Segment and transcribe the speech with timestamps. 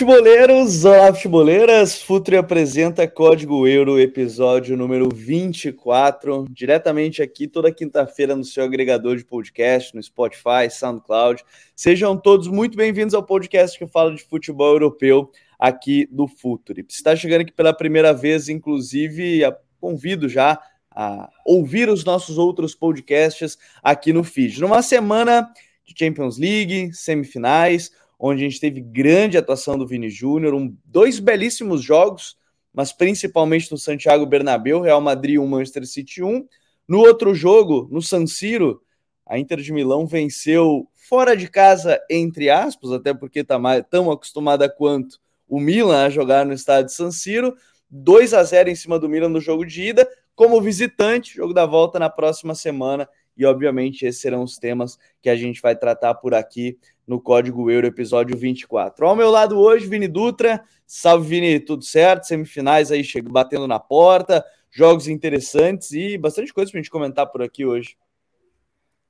[0.00, 0.86] Futeboleiros!
[0.86, 2.00] Olá, futeboleiras!
[2.00, 9.26] Futre apresenta Código Euro, episódio número 24, diretamente aqui toda quinta-feira no seu agregador de
[9.26, 11.44] podcast, no Spotify, SoundCloud.
[11.76, 16.82] Sejam todos muito bem-vindos ao podcast que fala de futebol europeu aqui do Futre.
[16.88, 19.42] Se está chegando aqui pela primeira vez, inclusive,
[19.78, 20.58] convido já
[20.90, 24.62] a ouvir os nossos outros podcasts aqui no feed.
[24.62, 25.52] Numa semana
[25.84, 27.90] de Champions League, semifinais,
[28.22, 32.36] onde a gente teve grande atuação do Vini Júnior, um, dois belíssimos jogos,
[32.72, 36.46] mas principalmente no Santiago Bernabéu, Real Madrid 1, Manchester City 1.
[36.86, 38.82] No outro jogo, no San Siro,
[39.26, 44.68] a Inter de Milão venceu fora de casa, entre aspas, até porque está tão acostumada
[44.68, 45.18] quanto
[45.48, 47.56] o Milan a jogar no estádio San Siro,
[47.88, 51.64] 2 a 0 em cima do Milan no jogo de ida, como visitante, jogo da
[51.64, 56.14] volta na próxima semana, e obviamente esses serão os temas que a gente vai tratar
[56.14, 56.78] por aqui
[57.10, 59.04] no Código Euro, episódio 24.
[59.04, 60.62] Ao meu lado hoje, Vini Dutra.
[60.86, 62.22] Salve, Vini, tudo certo?
[62.22, 67.42] Semifinais aí batendo na porta, jogos interessantes e bastante coisa para a gente comentar por
[67.42, 67.96] aqui hoje.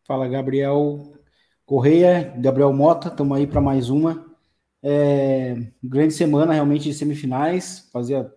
[0.04, 1.12] Fala, Gabriel
[1.66, 4.24] Correia, Gabriel Mota, estamos aí para mais uma.
[4.82, 7.86] É, grande semana realmente de semifinais.
[7.92, 8.32] Fazia,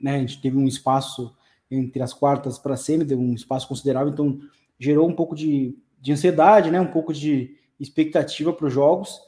[0.00, 1.36] né, a gente teve um espaço
[1.70, 4.40] entre as quartas para a semi, deu um espaço considerável, então
[4.78, 9.20] gerou um pouco de, de ansiedade, né, um pouco de expectativa para os jogos.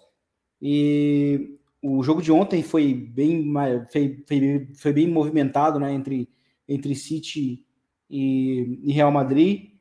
[0.63, 3.53] E o jogo de ontem foi bem,
[3.93, 6.29] foi, foi, foi bem movimentado né, entre,
[6.69, 7.65] entre City
[8.09, 9.73] e, e, Real Madrid.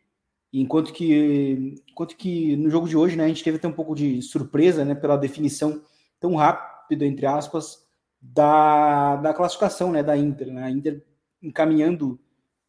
[0.52, 3.96] Enquanto que, enquanto que no jogo de hoje né, a gente teve até um pouco
[3.96, 5.82] de surpresa né, pela definição
[6.20, 7.88] tão rápida, entre aspas,
[8.22, 10.52] da, da classificação né, da Inter.
[10.52, 11.04] Né, a Inter
[11.42, 12.20] encaminhando,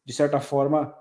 [0.03, 0.95] de certa forma,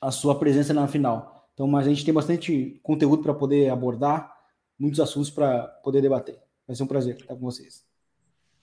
[0.00, 1.41] a sua presença na final.
[1.54, 4.32] Então, mas a gente tem bastante conteúdo para poder abordar,
[4.78, 6.38] muitos assuntos para poder debater.
[6.66, 7.84] Vai ser um prazer estar com vocês.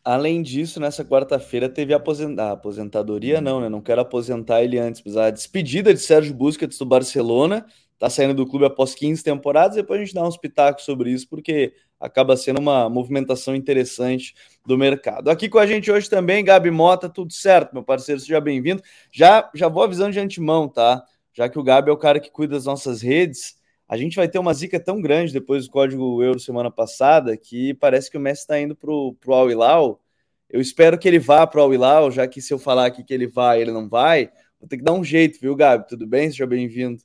[0.04, 3.70] Além disso, nessa quarta-feira teve a aposentadoria, aposentadoria não, né?
[3.70, 7.66] Não quero aposentar ele antes, mas a despedida de Sérgio Busquets do Barcelona,
[8.00, 11.28] tá saindo do clube após 15 temporadas, depois a gente dá uns pitacos sobre isso,
[11.28, 14.34] porque acaba sendo uma movimentação interessante
[14.66, 15.30] do mercado.
[15.30, 18.82] Aqui com a gente hoje também, Gabi Mota, tudo certo, meu parceiro, seja bem-vindo.
[19.12, 21.04] Já, já vou avisando de antemão, tá?
[21.40, 23.56] Já que o Gabi é o cara que cuida das nossas redes,
[23.88, 27.74] a gente vai ter uma zica tão grande depois do código euro semana passada que
[27.76, 30.02] parece que o Messi está indo para o Al Hilal.
[30.50, 33.06] Eu espero que ele vá para o Al Hilal, já que se eu falar aqui
[33.06, 34.30] que ele vai, ele não vai.
[34.60, 35.88] Vou ter que dar um jeito, viu, Gabi?
[35.88, 36.30] Tudo bem?
[36.30, 37.02] Seja bem-vindo.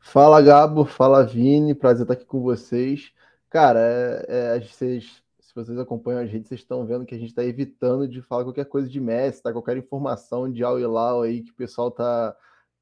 [0.00, 0.84] Fala, Gabo.
[0.84, 1.76] Fala, Vini.
[1.76, 3.12] Prazer estar aqui com vocês.
[3.48, 7.28] Cara, é, é, vocês, se vocês acompanham as redes, vocês estão vendo que a gente
[7.28, 9.52] está evitando de falar qualquer coisa de Messi, tá?
[9.52, 12.34] Qualquer informação de Al Hilal aí que o pessoal tá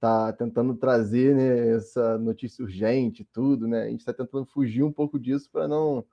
[0.05, 3.85] tá tentando trazer né, essa notícia urgente, tudo, né?
[3.85, 6.05] A gente está tentando fugir um pouco disso para não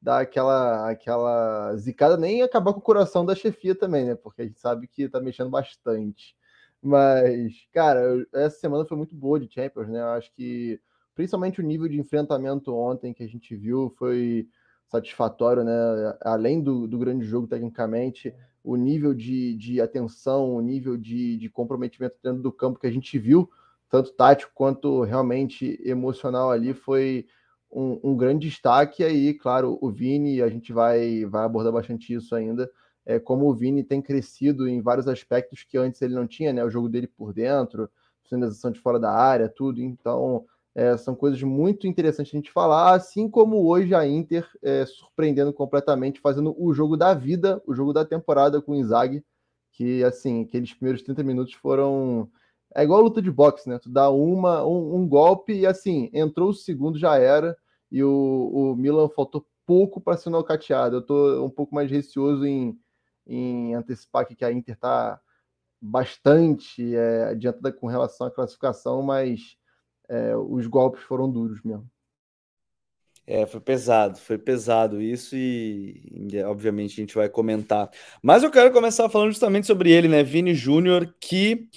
[0.00, 4.14] dar aquela aquela zicada, nem acabar com o coração da chefia também, né?
[4.14, 6.36] Porque a gente sabe que tá mexendo bastante.
[6.82, 10.00] Mas, cara, essa semana foi muito boa de Champions, né?
[10.00, 10.78] Eu acho que
[11.14, 14.46] principalmente o nível de enfrentamento ontem que a gente viu foi
[14.88, 15.72] satisfatório, né?
[16.22, 21.48] Além do, do grande jogo tecnicamente, o nível de, de atenção, o nível de, de
[21.48, 23.50] comprometimento dentro do campo que a gente viu,
[23.88, 27.26] tanto tático quanto realmente emocional ali, foi
[27.70, 29.02] um, um, grande destaque.
[29.02, 32.70] E aí, claro, o Vini, a gente vai, vai abordar bastante isso ainda,
[33.04, 36.64] é, como o Vini tem crescido em vários aspectos que antes ele não tinha, né?
[36.64, 37.90] O jogo dele por dentro,
[38.28, 39.80] finalização de fora da área, tudo.
[39.80, 40.44] Então,
[40.74, 45.52] é, são coisas muito interessantes a gente falar, assim como hoje a Inter é, surpreendendo
[45.52, 49.24] completamente, fazendo o jogo da vida, o jogo da temporada com o Inzaghi,
[49.72, 52.30] que assim, aqueles primeiros 30 minutos foram.
[52.74, 53.78] É igual a luta de boxe, né?
[53.78, 57.56] Tu dá uma, um, um golpe e assim, entrou o segundo, já era,
[57.90, 60.96] e o, o Milan faltou pouco para ser nocauteado.
[60.96, 62.78] Eu tô um pouco mais receoso em,
[63.26, 65.20] em antecipar aqui que a Inter tá
[65.80, 69.56] bastante é, adiantada com relação à classificação, mas
[70.10, 71.88] é, os golpes foram duros mesmo.
[73.24, 76.02] É, foi pesado, foi pesado isso e,
[76.44, 77.88] obviamente a gente vai comentar.
[78.20, 81.68] Mas eu quero começar falando justamente sobre ele, né, Vini Júnior, que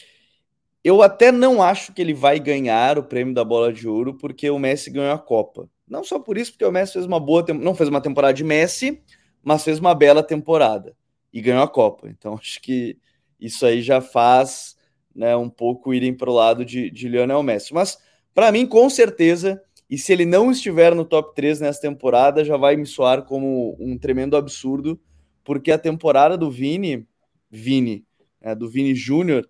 [0.83, 4.49] eu até não acho que ele vai ganhar o prêmio da bola de ouro porque
[4.49, 5.69] o Messi ganhou a Copa.
[5.87, 8.43] Não só por isso, porque o Messi fez uma boa, não fez uma temporada de
[8.43, 9.03] Messi,
[9.43, 10.97] mas fez uma bela temporada
[11.31, 12.09] e ganhou a Copa.
[12.09, 12.97] Então acho que
[13.39, 14.75] isso aí já faz
[15.13, 17.75] né, um pouco irem para o lado de, de Lionel Messi.
[17.75, 17.99] Mas
[18.33, 22.57] para mim, com certeza, e se ele não estiver no top 3 nessa temporada, já
[22.57, 24.99] vai me soar como um tremendo absurdo,
[25.43, 27.07] porque a temporada do Vini,
[27.51, 28.05] Vini,
[28.41, 29.47] né, do Vini Júnior,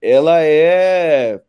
[0.00, 1.40] ela é,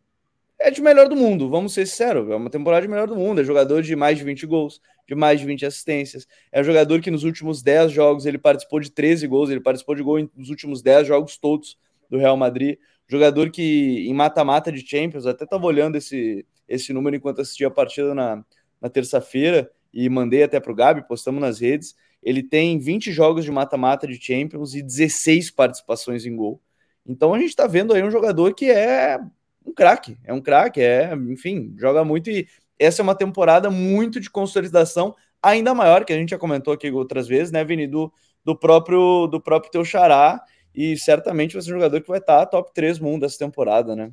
[0.59, 3.41] é de melhor do mundo, vamos ser sinceros, é uma temporada de melhor do mundo,
[3.41, 7.11] é jogador de mais de 20 gols, de mais de 20 assistências, é jogador que
[7.11, 10.81] nos últimos 10 jogos ele participou de 13 gols, ele participou de gol nos últimos
[10.81, 11.77] 10 jogos todos
[12.09, 12.77] do Real Madrid,
[13.07, 17.71] jogador que em mata-mata de Champions, até estava olhando esse, esse número enquanto assistia a
[17.71, 18.43] partida na,
[18.81, 23.45] na terça-feira e mandei até para o Gabi, postamos nas redes, ele tem 20 jogos
[23.45, 26.61] de mata-mata de Champions e 16 participações em gol.
[27.05, 29.19] Então a gente está vendo aí um jogador que é
[29.65, 32.47] um craque, é um craque, é, enfim, joga muito e
[32.77, 36.91] essa é uma temporada muito de consolidação, ainda maior, que a gente já comentou aqui
[36.91, 38.11] outras vezes, né, Vini, do,
[38.43, 42.45] do próprio do próprio teu xará, e certamente vai ser um jogador que vai estar
[42.47, 44.11] top 3 mundo essa temporada, né?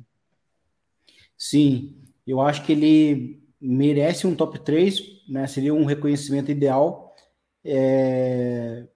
[1.37, 1.93] Sim,
[2.25, 5.47] eu acho que ele merece um top 3, né?
[5.47, 7.13] Seria um reconhecimento ideal.
[7.63, 8.87] É...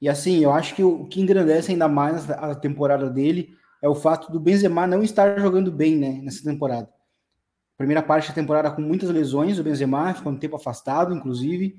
[0.00, 3.94] E assim, eu acho que o que engrandece ainda mais a temporada dele é o
[3.94, 6.88] fato do Benzema não estar jogando bem né, nessa temporada.
[7.76, 11.76] Primeira parte da temporada com muitas lesões, o Benzema ficou um tempo afastado, inclusive,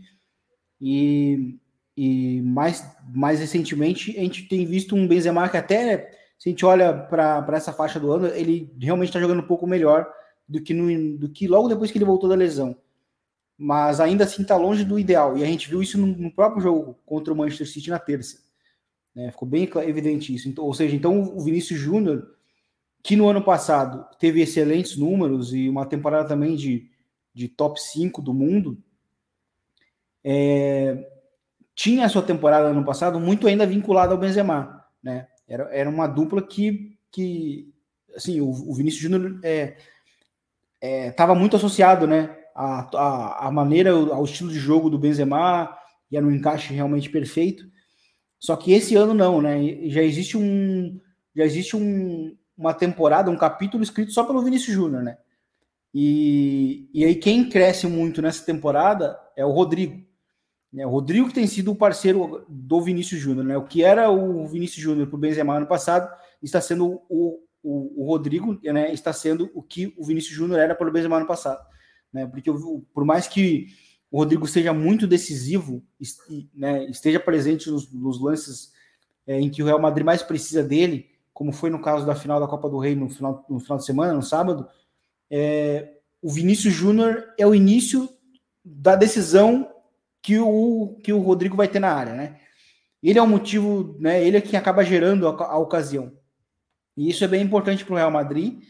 [0.81, 1.57] e,
[1.95, 6.65] e mais, mais recentemente a gente tem visto um Benzema que até, se a gente
[6.65, 10.07] olha para essa faixa do ano, ele realmente está jogando um pouco melhor
[10.47, 12.75] do que, no, do que logo depois que ele voltou da lesão.
[13.57, 16.61] Mas ainda assim está longe do ideal, e a gente viu isso no, no próprio
[16.61, 18.43] jogo contra o Manchester City na terça.
[19.15, 19.31] Né?
[19.31, 20.49] Ficou bem evidente isso.
[20.49, 22.35] Então, ou seja, então o Vinícius Júnior,
[23.01, 26.89] que no ano passado teve excelentes números e uma temporada também de,
[27.33, 28.77] de top 5 do mundo,
[30.23, 31.07] é,
[31.73, 34.85] tinha a sua temporada no ano passado muito ainda vinculada ao Benzema.
[35.01, 35.27] Né?
[35.47, 37.73] Era, era uma dupla que, que
[38.15, 39.39] assim, o, o Vinícius Júnior
[41.09, 45.75] estava é, muito associado né, à, à, à maneira, ao estilo de jogo do Benzema,
[46.11, 47.65] e era um encaixe realmente perfeito.
[48.39, 49.89] Só que esse ano não, né?
[49.89, 50.99] Já existe um
[51.35, 55.17] já existe um, uma temporada, um capítulo escrito só pelo Vinícius Júnior, né?
[55.93, 60.05] E, e aí quem cresce muito nessa temporada é o Rodrigo.
[60.71, 60.85] Né?
[60.85, 63.57] O Rodrigo que tem sido o parceiro do Vinícius Júnior, né?
[63.57, 66.09] O que era o Vinícius Júnior para o Benzema ano passado
[66.41, 68.93] está sendo o, o, o, Rodrigo, né?
[68.93, 71.65] Está sendo o que o Vinícius Júnior era para o Benzema ano passado,
[72.13, 72.27] né?
[72.27, 72.51] Porque
[72.93, 73.67] por mais que
[74.11, 75.83] o Rodrigo seja muito decisivo,
[76.53, 78.71] né, esteja presente nos, nos lances
[79.27, 82.39] é, em que o Real Madrid mais precisa dele, como foi no caso da final
[82.39, 84.67] da Copa do Rei no final, no final de semana, no sábado,
[85.29, 88.07] é, o Vinícius Júnior é o início
[88.63, 89.69] da decisão
[90.21, 92.39] que o, que o Rodrigo vai ter na área, né?
[93.03, 94.23] Ele é o motivo, né?
[94.25, 96.13] Ele é quem acaba gerando a, a ocasião.
[96.95, 98.61] E isso é bem importante para o Real Madrid,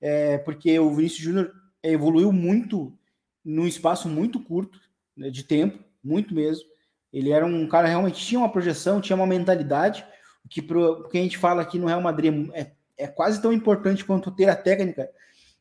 [0.00, 1.52] é, porque o Vinícius Júnior
[1.82, 2.96] evoluiu muito
[3.44, 4.78] num espaço muito curto
[5.16, 6.64] né, de tempo, muito mesmo.
[7.12, 10.04] Ele era um cara realmente tinha uma projeção, tinha uma mentalidade,
[10.48, 14.04] que pro, que a gente fala aqui no Real Madrid é, é quase tão importante
[14.04, 15.08] quanto ter a técnica.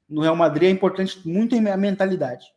[0.07, 2.47] No Real Madrid é importante muito a mentalidade.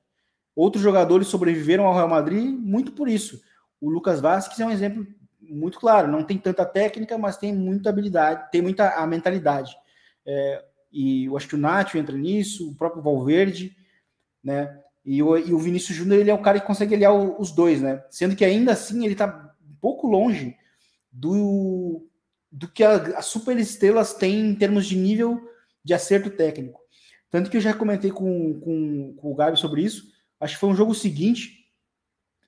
[0.55, 3.41] Outros jogadores sobreviveram ao Real Madrid muito por isso.
[3.81, 5.07] O Lucas Vasquez é um exemplo
[5.55, 6.11] muito claro.
[6.11, 9.75] Não tem tanta técnica, mas tem muita habilidade, tem muita a mentalidade.
[10.27, 13.77] É, e eu acho que o Nacho entra nisso, o próprio Valverde,
[14.43, 14.81] né?
[15.05, 17.83] E o, e o Vinícius Júnior ele é o cara que consegue aliar os dois,
[17.83, 18.03] né?
[18.11, 20.57] Sendo que ainda assim ele está um pouco longe
[21.13, 22.07] do,
[22.51, 25.41] do que as superestrelas têm em termos de nível
[25.85, 26.81] de acerto técnico.
[27.31, 30.05] Tanto que eu já comentei com, com, com o Gabi sobre isso.
[30.41, 31.65] Acho que foi um jogo seguinte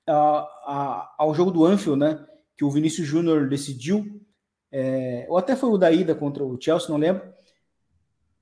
[0.07, 2.25] ao jogo do Anfield, né?
[2.57, 4.21] Que o Vinícius Júnior decidiu.
[4.73, 7.23] É, ou até foi o da ida contra o Chelsea, não lembro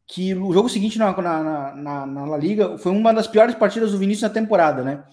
[0.07, 3.93] que o jogo seguinte na, na, na, na, La Liga foi uma das piores partidas
[3.93, 5.05] do Vinícius na temporada, né?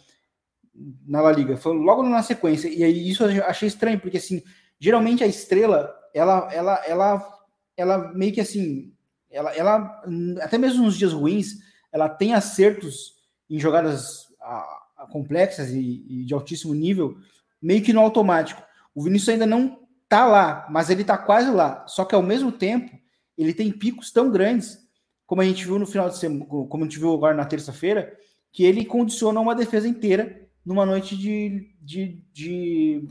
[1.08, 1.56] Na La Liga.
[1.58, 2.68] Foi logo na sequência.
[2.68, 4.44] E aí isso eu achei estranho, porque assim,
[4.80, 7.40] geralmente a estrela, ela, ela, ela,
[7.78, 8.94] ela meio que assim,
[9.30, 10.04] ela, ela
[10.42, 11.60] até mesmo nos dias ruins,
[11.92, 13.16] ela tem acertos
[13.50, 17.18] em jogadas a, a complexas e, e, de altíssimo nível,
[17.62, 18.62] meio que no automático.
[18.94, 21.86] O Vinícius ainda não tá lá, mas ele tá quase lá.
[21.88, 22.92] Só que ao mesmo tempo,
[23.38, 24.82] ele tem picos tão grandes
[25.26, 28.14] como a gente viu no final de semana, como a gente viu agora na terça-feira,
[28.52, 33.08] que ele condiciona uma defesa inteira numa noite de, de, de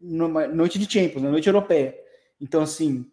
[0.00, 1.94] numa noite de Champions, na noite europeia.
[2.40, 3.04] Então, assim,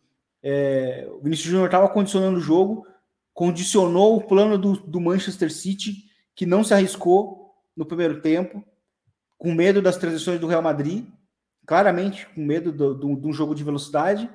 [0.41, 2.87] é, o Vinícius Júnior estava condicionando o jogo,
[3.33, 8.63] condicionou o plano do, do Manchester City, que não se arriscou no primeiro tempo,
[9.37, 11.05] com medo das transições do Real Madrid,
[11.69, 14.27] claramente com medo de um jogo de velocidade.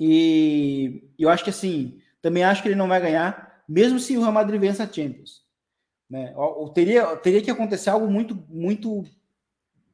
[0.00, 4.22] E eu acho que assim, também acho que ele não vai ganhar, mesmo se o
[4.22, 5.42] Real Madrid vença a Champions.
[6.08, 6.32] Né?
[6.34, 9.04] Ou, teria, teria que acontecer algo muito, muito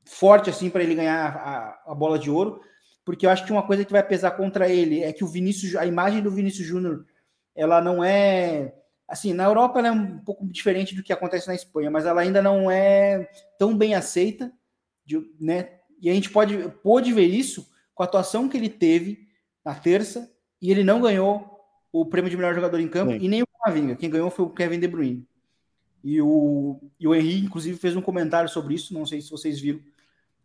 [0.04, 2.60] forte assim para ele ganhar a, a, bola de ouro,
[3.04, 5.74] porque eu acho que uma coisa que vai pesar contra ele é que o Vinícius,
[5.74, 7.04] a imagem do Vinícius Júnior,
[7.52, 8.74] ela não é
[9.08, 12.20] assim, na Europa ela é um pouco diferente do que acontece na Espanha, mas ela
[12.20, 13.28] ainda não é
[13.58, 14.52] tão bem aceita,
[15.04, 15.77] de, né?
[16.00, 19.28] E a gente pode, pode ver isso com a atuação que ele teve
[19.64, 21.58] na terça, e ele não ganhou
[21.92, 23.18] o prêmio de melhor jogador em campo, Sim.
[23.20, 23.96] e nem o Camavinga.
[23.96, 25.26] Quem ganhou foi o Kevin De Bruyne.
[26.02, 29.60] E o, e o Henrique, inclusive, fez um comentário sobre isso, não sei se vocês
[29.60, 29.80] viram,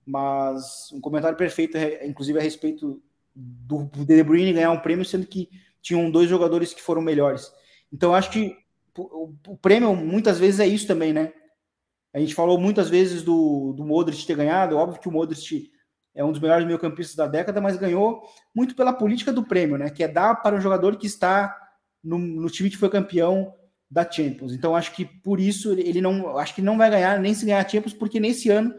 [0.06, 3.02] mas um comentário perfeito, inclusive, a respeito
[3.36, 5.50] do De Bruyne ganhar um prêmio, sendo que
[5.82, 7.52] tinham dois jogadores que foram melhores.
[7.92, 8.58] Então, acho que
[8.98, 11.34] o prêmio, muitas vezes, é isso também, né?
[12.14, 15.72] A gente falou muitas vezes do, do Modric ter ganhado, óbvio que o Modric
[16.16, 18.22] é um dos melhores meio-campistas da década, mas ganhou
[18.54, 19.90] muito pela política do prêmio, né?
[19.90, 21.58] Que é dar para um jogador que está
[22.04, 23.54] no, no time que foi campeão
[23.90, 24.54] da Champions.
[24.54, 27.66] Então acho que por isso ele não, acho que não vai ganhar nem se ganhar
[27.66, 28.74] a Champions, porque nesse ano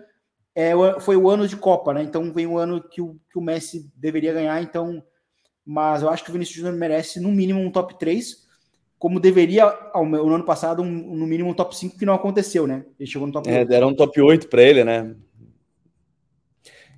[0.55, 2.03] é, foi o ano de Copa, né?
[2.03, 4.63] Então vem o ano que o, que o Messi deveria ganhar.
[4.63, 5.03] Então,
[5.65, 8.44] mas eu acho que o Vinícius Júnior merece no mínimo um top 3,
[9.05, 12.67] como deveria ao, no ano passado, um, no mínimo um top 5, que não aconteceu,
[12.67, 12.87] né?
[12.99, 13.69] Ele chegou no top é, 8.
[13.69, 15.15] Deram um top 8 para ele, né?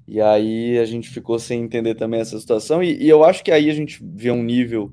[0.06, 2.80] E aí a gente ficou sem entender também essa situação.
[2.80, 4.92] E, e, eu acho que aí a gente vê um nível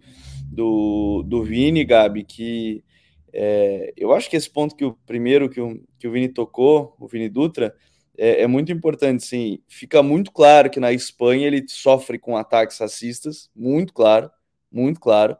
[0.51, 2.83] do, do Vini, Gabi, que
[3.31, 6.95] é, eu acho que esse ponto que o primeiro que o, que o Vini tocou,
[6.99, 7.75] o Vini Dutra,
[8.17, 9.59] é, é, muito importante, sim.
[9.67, 14.31] Fica muito claro que na Espanha ele sofre com ataques racistas, muito claro,
[14.71, 15.37] muito claro.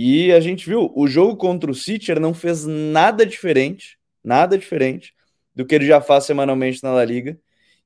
[0.00, 5.12] E a gente viu, o jogo contra o City não fez nada diferente, nada diferente
[5.52, 7.36] do que ele já faz semanalmente na La Liga.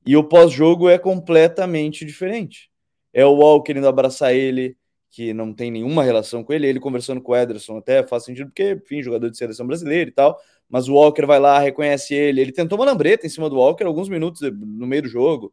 [0.04, 2.70] E o pós-jogo é completamente diferente.
[3.14, 4.76] É o Wall querendo abraçar ele,
[5.10, 8.48] que não tem nenhuma relação com ele, ele conversando com o Ederson até faz sentido,
[8.48, 10.38] porque, enfim, jogador de seleção brasileira e tal,
[10.68, 13.84] mas o Walker vai lá, reconhece ele, ele tentou uma lambreta em cima do Walker
[13.84, 15.50] alguns minutos no meio do jogo,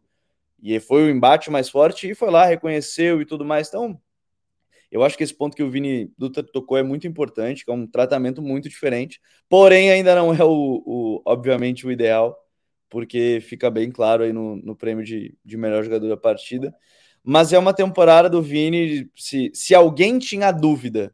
[0.61, 3.97] e foi o embate mais forte, e foi lá, reconheceu e tudo mais, então,
[4.91, 7.73] eu acho que esse ponto que o Vini Dutra tocou é muito importante, que é
[7.73, 12.35] um tratamento muito diferente, porém ainda não é o, o obviamente, o ideal,
[12.89, 16.73] porque fica bem claro aí no, no prêmio de, de melhor jogador da partida.
[17.23, 19.09] Mas é uma temporada do Vini.
[19.15, 21.13] Se, se alguém tinha dúvida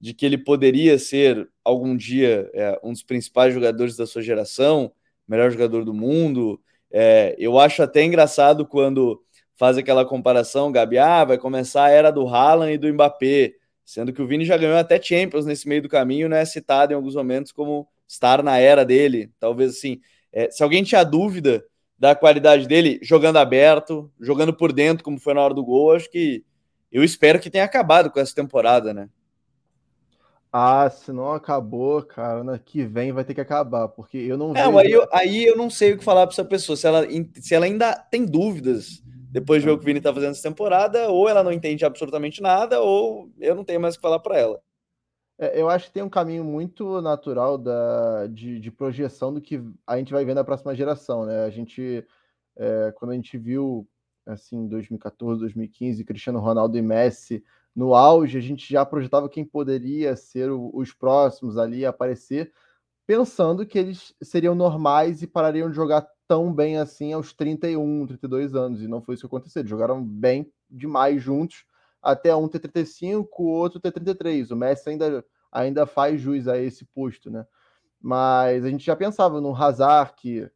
[0.00, 4.92] de que ele poderia ser algum dia é, um dos principais jogadores da sua geração,
[5.28, 6.60] melhor jogador do mundo,
[6.90, 9.22] é, eu acho até engraçado quando
[9.60, 13.52] faz aquela comparação, Gabi, ah, vai começar a era do Haaland e do Mbappé,
[13.84, 16.42] sendo que o Vini já ganhou até Champions nesse meio do caminho, né?
[16.46, 20.00] Citado em alguns momentos como estar na era dele, talvez assim.
[20.32, 21.62] É, se alguém tinha dúvida
[21.98, 26.10] da qualidade dele jogando aberto, jogando por dentro, como foi na hora do gol, acho
[26.10, 26.42] que
[26.90, 29.10] eu espero que tenha acabado com essa temporada, né?
[30.50, 34.54] Ah, se não acabou, cara, na que vem vai ter que acabar, porque eu não
[34.54, 34.78] vejo...
[34.78, 37.54] aí, eu, aí eu não sei o que falar para essa pessoa, se ela, se
[37.54, 41.08] ela ainda tem dúvidas depois de ver o que o Vini tá fazendo essa temporada,
[41.08, 44.36] ou ela não entende absolutamente nada, ou eu não tenho mais o que falar para
[44.36, 44.60] ela.
[45.38, 49.62] É, eu acho que tem um caminho muito natural da, de, de, projeção do que
[49.86, 51.44] a gente vai ver na próxima geração, né?
[51.44, 52.04] A gente,
[52.56, 53.88] é, quando a gente viu,
[54.26, 57.42] assim, 2014, 2015, Cristiano Ronaldo e Messi
[57.74, 62.52] no auge, a gente já projetava quem poderia ser o, os próximos ali a aparecer,
[63.06, 68.54] pensando que eles seriam normais e parariam de jogar tão bem assim aos 31, 32
[68.54, 69.62] anos, e não foi isso que aconteceu.
[69.62, 71.64] Eles jogaram bem demais juntos,
[72.00, 74.52] até um ter 35, o outro ter 33.
[74.52, 77.44] O Messi ainda, ainda faz jus a esse posto, né?
[78.00, 80.48] Mas a gente já pensava no Hazard, que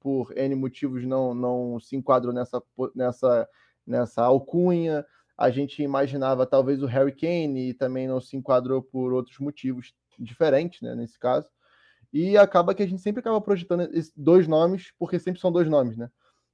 [0.00, 2.62] por N motivos não, não se enquadrou nessa,
[2.94, 3.46] nessa,
[3.86, 5.04] nessa alcunha.
[5.36, 9.92] A gente imaginava talvez o Harry Kane e também não se enquadrou por outros motivos
[10.18, 11.50] diferentes, né, nesse caso.
[12.12, 15.96] E acaba que a gente sempre acaba projetando dois nomes, porque sempre são dois nomes,
[15.96, 16.10] né?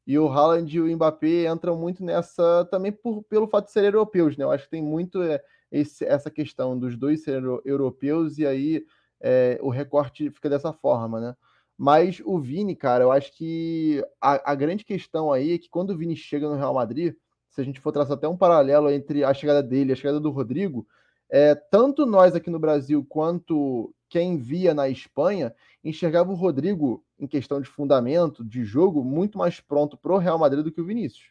[0.07, 3.89] E o Haaland e o Mbappé entram muito nessa também por, pelo fato de serem
[3.89, 4.45] europeus, né?
[4.45, 8.85] Eu acho que tem muito é, esse, essa questão dos dois serem europeus e aí
[9.21, 11.37] é, o recorte fica dessa forma, né?
[11.77, 15.91] Mas o Vini, cara, eu acho que a, a, grande questão aí é que quando
[15.91, 17.15] o Vini chega no Real Madrid,
[17.51, 20.21] se a gente for traçar até um paralelo entre a chegada dele e a chegada
[20.21, 20.87] do Rodrigo,
[21.29, 27.27] é, tanto nós aqui no Brasil quanto quem via na Espanha enxergava o Rodrigo, em
[27.27, 30.85] questão de fundamento, de jogo, muito mais pronto para o Real Madrid do que o
[30.85, 31.31] Vinícius.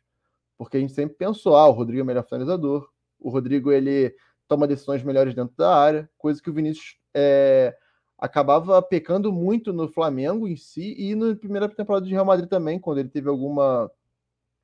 [0.58, 2.90] Porque a gente sempre pensou, ah, o Rodrigo é o melhor finalizador,
[3.20, 4.16] o Rodrigo ele
[4.48, 7.76] toma decisões melhores dentro da área, coisa que o Vinícius é,
[8.18, 12.80] acabava pecando muito no Flamengo em si e na primeira temporada de Real Madrid também,
[12.80, 13.92] quando ele teve alguma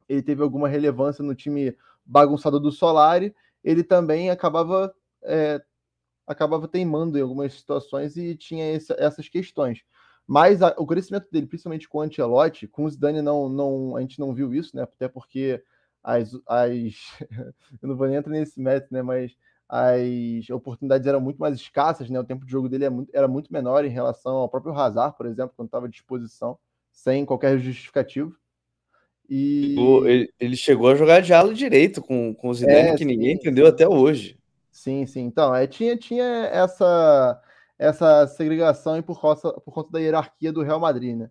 [0.08, 1.76] ele teve alguma relevância no time
[2.06, 5.62] bagunçado do Solari, ele também acabava é,
[6.32, 9.84] acabava teimando em algumas situações e tinha essa, essas questões.
[10.28, 14.02] Mas a, o crescimento dele, principalmente com o Ancelotti, com o Zidane não, não, a
[14.02, 14.84] gente não viu isso, né?
[14.84, 15.62] Até porque
[16.04, 16.94] as, as
[17.82, 19.02] eu não vou nem entrar nesse método, né?
[19.02, 19.36] Mas
[19.68, 22.20] as oportunidades eram muito mais escassas, né?
[22.20, 24.74] O tempo de jogo dele era é muito, era muito menor em relação ao próprio
[24.74, 26.58] Hazard, por exemplo, quando estava à disposição,
[26.92, 28.36] sem qualquer justificativo.
[29.30, 29.76] E...
[30.38, 33.36] Ele chegou a jogar de ala direito com, com o Zidane, é, que ninguém sim,
[33.36, 34.38] entendeu até hoje.
[34.72, 35.22] Sim, sim.
[35.22, 37.42] Então, é, tinha, tinha essa,
[37.78, 41.30] essa segregação por, causa, por conta da hierarquia do Real Madrid, né?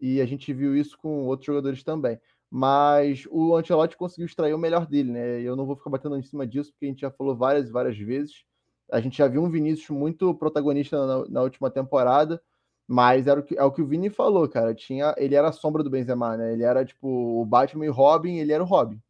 [0.00, 2.20] E a gente viu isso com outros jogadores também
[2.50, 5.40] mas o Ancelotti conseguiu extrair o melhor dele, né?
[5.42, 7.72] Eu não vou ficar batendo em cima disso, porque a gente já falou várias e
[7.72, 8.44] várias vezes.
[8.90, 12.42] A gente já viu um Vinícius muito protagonista na, na última temporada,
[12.88, 14.74] mas era o que, é o que o Vini falou, cara.
[14.74, 16.52] Tinha, ele era a sombra do Benzema, né?
[16.52, 17.08] Ele era tipo
[17.40, 19.00] o Batman e Robin, ele era o Robin.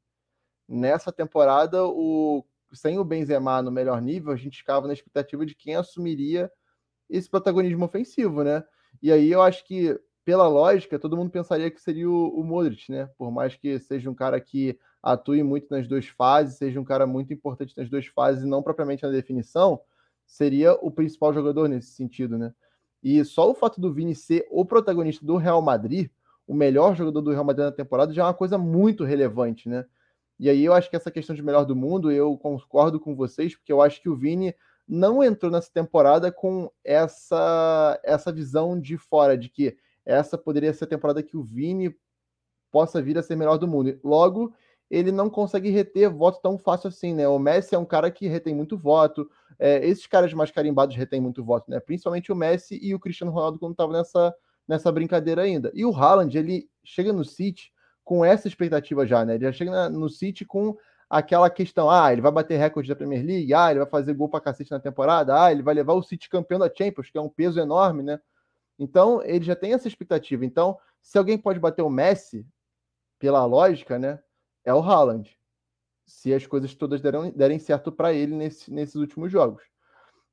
[0.68, 5.54] Nessa temporada, o, sem o Benzema no melhor nível, a gente ficava na expectativa de
[5.54, 6.50] quem assumiria
[7.08, 8.64] esse protagonismo ofensivo, né?
[9.02, 12.90] E aí eu acho que pela lógica, todo mundo pensaria que seria o, o Modric,
[12.90, 13.08] né?
[13.18, 17.06] Por mais que seja um cara que atue muito nas duas fases, seja um cara
[17.06, 19.80] muito importante nas duas fases e não propriamente na definição,
[20.26, 22.54] seria o principal jogador nesse sentido, né?
[23.02, 26.10] E só o fato do Vini ser o protagonista do Real Madrid,
[26.46, 29.86] o melhor jogador do Real Madrid na temporada, já é uma coisa muito relevante, né?
[30.40, 33.54] E aí eu acho que essa questão de melhor do mundo, eu concordo com vocês,
[33.54, 34.54] porque eu acho que o Vini
[34.88, 40.84] não entrou nessa temporada com essa essa visão de fora de que essa poderia ser
[40.84, 41.94] a temporada que o Vini
[42.70, 44.00] possa vir a ser melhor do mundo.
[44.02, 44.54] Logo,
[44.90, 47.28] ele não consegue reter voto tão fácil assim, né?
[47.28, 49.28] O Messi é um cara que retém muito voto.
[49.58, 51.78] É, esses caras mais carimbados retêm muito voto, né?
[51.80, 54.34] Principalmente o Messi e o Cristiano Ronaldo quando estavam nessa,
[54.66, 55.70] nessa brincadeira ainda.
[55.74, 57.70] E o Haaland, ele chega no City
[58.10, 59.36] com essa expectativa já, né?
[59.36, 60.76] Ele já chega no City com
[61.08, 64.28] aquela questão, ah, ele vai bater recorde da Premier League, ah, ele vai fazer gol
[64.28, 67.20] pra cacete na temporada, ah, ele vai levar o City campeão da Champions, que é
[67.20, 68.18] um peso enorme, né?
[68.76, 70.44] Então, ele já tem essa expectativa.
[70.44, 72.44] Então, se alguém pode bater o Messi,
[73.16, 74.18] pela lógica, né,
[74.64, 75.30] é o Haaland.
[76.04, 79.62] Se as coisas todas derem, derem certo para ele nesse, nesses últimos jogos.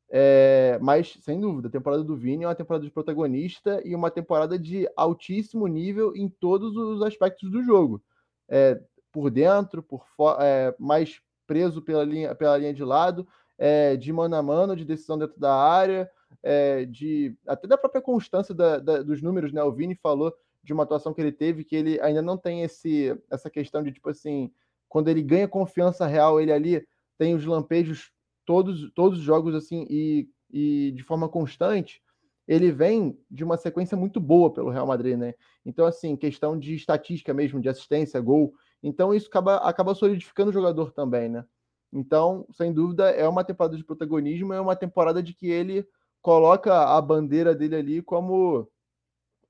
[0.10, 4.10] É, mas, sem dúvida, a temporada do Vini é uma temporada de protagonista e uma
[4.10, 8.02] temporada de altíssimo nível em todos os aspectos do jogo.
[8.48, 8.80] É,
[9.12, 10.06] por dentro, por
[10.39, 14.86] é, mais preso pela linha, pela linha de lado, é, de mano a mano, de
[14.86, 16.10] decisão dentro da área,
[16.43, 19.63] é, de até da própria constância da, da, dos números, né?
[19.63, 23.17] O Vini falou de uma atuação que ele teve que ele ainda não tem esse
[23.30, 24.52] essa questão de tipo assim,
[24.88, 28.12] quando ele ganha confiança real, ele ali tem os lampejos
[28.48, 32.02] todos todos os jogos assim e, e de forma constante,
[32.48, 35.36] ele vem de uma sequência muito boa pelo Real Madrid, né?
[35.66, 40.54] Então assim, questão de estatística mesmo, de assistência, gol, então isso acaba acaba solidificando o
[40.54, 41.46] jogador também, né?
[41.92, 45.88] Então, sem dúvida, é uma temporada de protagonismo, é uma temporada de que ele
[46.22, 48.70] coloca a bandeira dele ali como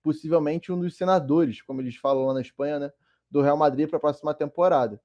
[0.04, 2.92] possivelmente um dos senadores, como eles falam lá na Espanha, né,
[3.30, 5.02] do Real Madrid para a próxima temporada.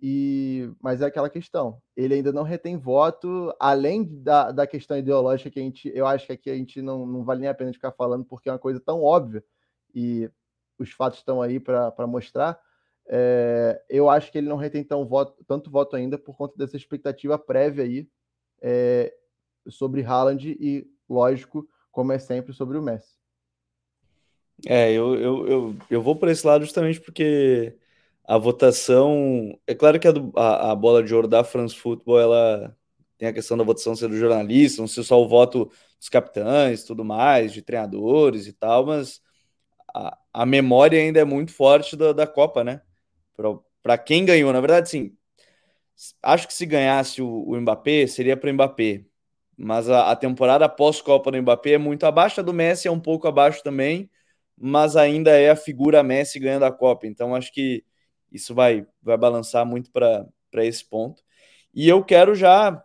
[0.00, 5.50] E mas é aquela questão, ele ainda não retém voto, além da, da questão ideológica
[5.50, 7.72] que a gente, eu acho que aqui a gente não, não vale nem a pena
[7.72, 9.42] ficar falando porque é uma coisa tão óbvia
[9.94, 10.30] e
[10.78, 12.60] os fatos estão aí para mostrar.
[13.08, 16.76] É, eu acho que ele não retém tão voto, tanto voto ainda por conta dessa
[16.76, 18.06] expectativa prévia aí
[18.60, 19.14] é,
[19.68, 23.16] sobre Haaland e lógico, como é sempre sobre o Messi.
[24.66, 27.76] É, eu, eu, eu, eu vou por esse lado justamente porque
[28.26, 29.58] a votação.
[29.66, 32.76] É claro que a, a, a, bola de ouro da France Football ela
[33.18, 36.84] tem a questão da votação ser do jornalista, não ser só o voto dos capitães
[36.84, 39.20] tudo mais, de treinadores e tal, mas
[39.94, 42.82] a, a memória ainda é muito forte da, da Copa, né?
[43.82, 45.16] Para quem ganhou, na verdade, sim.
[46.22, 49.04] Acho que se ganhasse o, o Mbappé, seria para o Mbappé
[49.56, 53.00] mas a, a temporada pós-Copa do Mbappé é muito abaixo, a do Messi é um
[53.00, 54.10] pouco abaixo também,
[54.56, 57.06] mas ainda é a figura Messi ganhando a Copa.
[57.06, 57.84] Então acho que
[58.30, 60.26] isso vai, vai balançar muito para
[60.64, 61.22] esse ponto.
[61.74, 62.82] E eu quero já,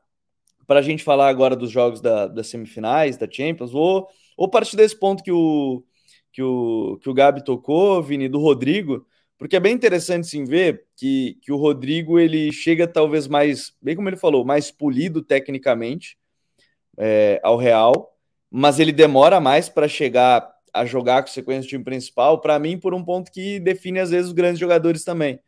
[0.67, 4.75] para a gente falar agora dos jogos da, das semifinais, da Champions, vou, vou partir
[4.75, 5.83] desse ponto que o,
[6.31, 9.05] que o, que o Gabi tocou, Vini, do Rodrigo,
[9.37, 13.95] porque é bem interessante sim ver que, que o Rodrigo ele chega talvez mais, bem
[13.95, 16.17] como ele falou, mais polido tecnicamente,
[16.97, 18.15] é, ao Real,
[18.49, 22.77] mas ele demora mais para chegar a jogar com sequência do time principal, para mim,
[22.77, 25.39] por um ponto que define às vezes os grandes jogadores também,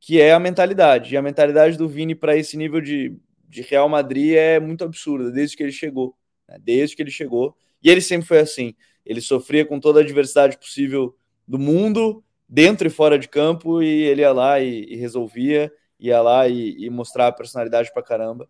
[0.00, 1.14] que é a mentalidade.
[1.14, 3.16] E a mentalidade do Vini para esse nível de,
[3.48, 6.14] de Real Madrid é muito absurda, desde que ele chegou.
[6.48, 6.58] Né?
[6.60, 7.56] Desde que ele chegou.
[7.82, 8.74] E ele sempre foi assim.
[9.04, 14.02] Ele sofria com toda a adversidade possível do mundo, dentro e fora de campo, e
[14.02, 18.48] ele ia lá e, e resolvia, ia lá e, e mostrar a personalidade para caramba.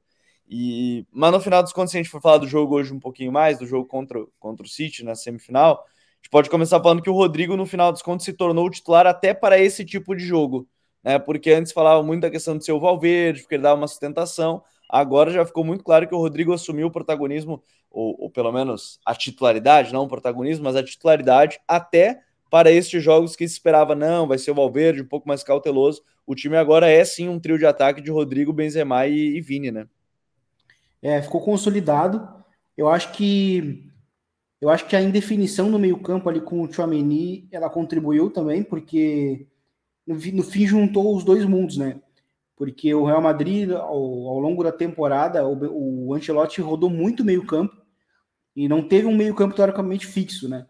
[0.49, 3.01] E, mas no final dos contos, se a gente for falar do jogo hoje um
[3.01, 5.85] pouquinho mais, do jogo contra, contra o City na semifinal,
[6.17, 9.33] gente pode começar falando que o Rodrigo, no final dos contos, se tornou titular até
[9.33, 10.69] para esse tipo de jogo.
[11.03, 11.19] Né?
[11.19, 14.63] Porque antes falava muito da questão de ser o Valverde, porque ele dava uma sustentação.
[14.89, 18.99] agora já ficou muito claro que o Rodrigo assumiu o protagonismo, ou, ou pelo menos
[19.07, 23.95] a titularidade, não o protagonismo, mas a titularidade até para estes jogos que se esperava,
[23.95, 26.03] não, vai ser o Valverde um pouco mais cauteloso.
[26.27, 29.71] O time agora é sim um trio de ataque de Rodrigo, Benzema e, e Vini,
[29.71, 29.87] né?
[31.01, 32.29] É, ficou consolidado.
[32.77, 33.89] Eu acho que
[34.61, 39.47] eu acho que a indefinição no meio-campo ali com o Chouameni, ela contribuiu também, porque
[40.07, 42.01] no, fim juntou os dois mundos, né?
[42.57, 47.77] Porque o Real Madrid, ao, ao longo da temporada, o, o Ancelotti rodou muito meio-campo
[48.55, 50.67] e não teve um meio-campo teoricamente fixo, né?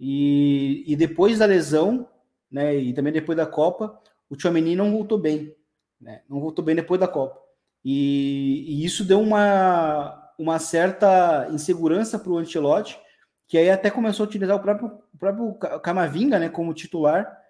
[0.00, 2.08] E, e depois da lesão,
[2.50, 5.54] né, e também depois da Copa, o Chouameni não voltou bem,
[6.00, 6.22] né?
[6.28, 7.38] Não voltou bem depois da Copa.
[7.84, 12.98] E, e isso deu uma uma certa insegurança para o Ancelotti,
[13.46, 17.40] que aí até começou a utilizar o próprio, o próprio Camavinga, né, como titular,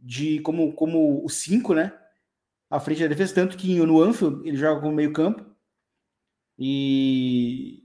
[0.00, 1.92] de como como o 5, né,
[2.68, 5.44] à frente da defesa, tanto que no Anfield ele joga como meio campo,
[6.58, 7.84] e,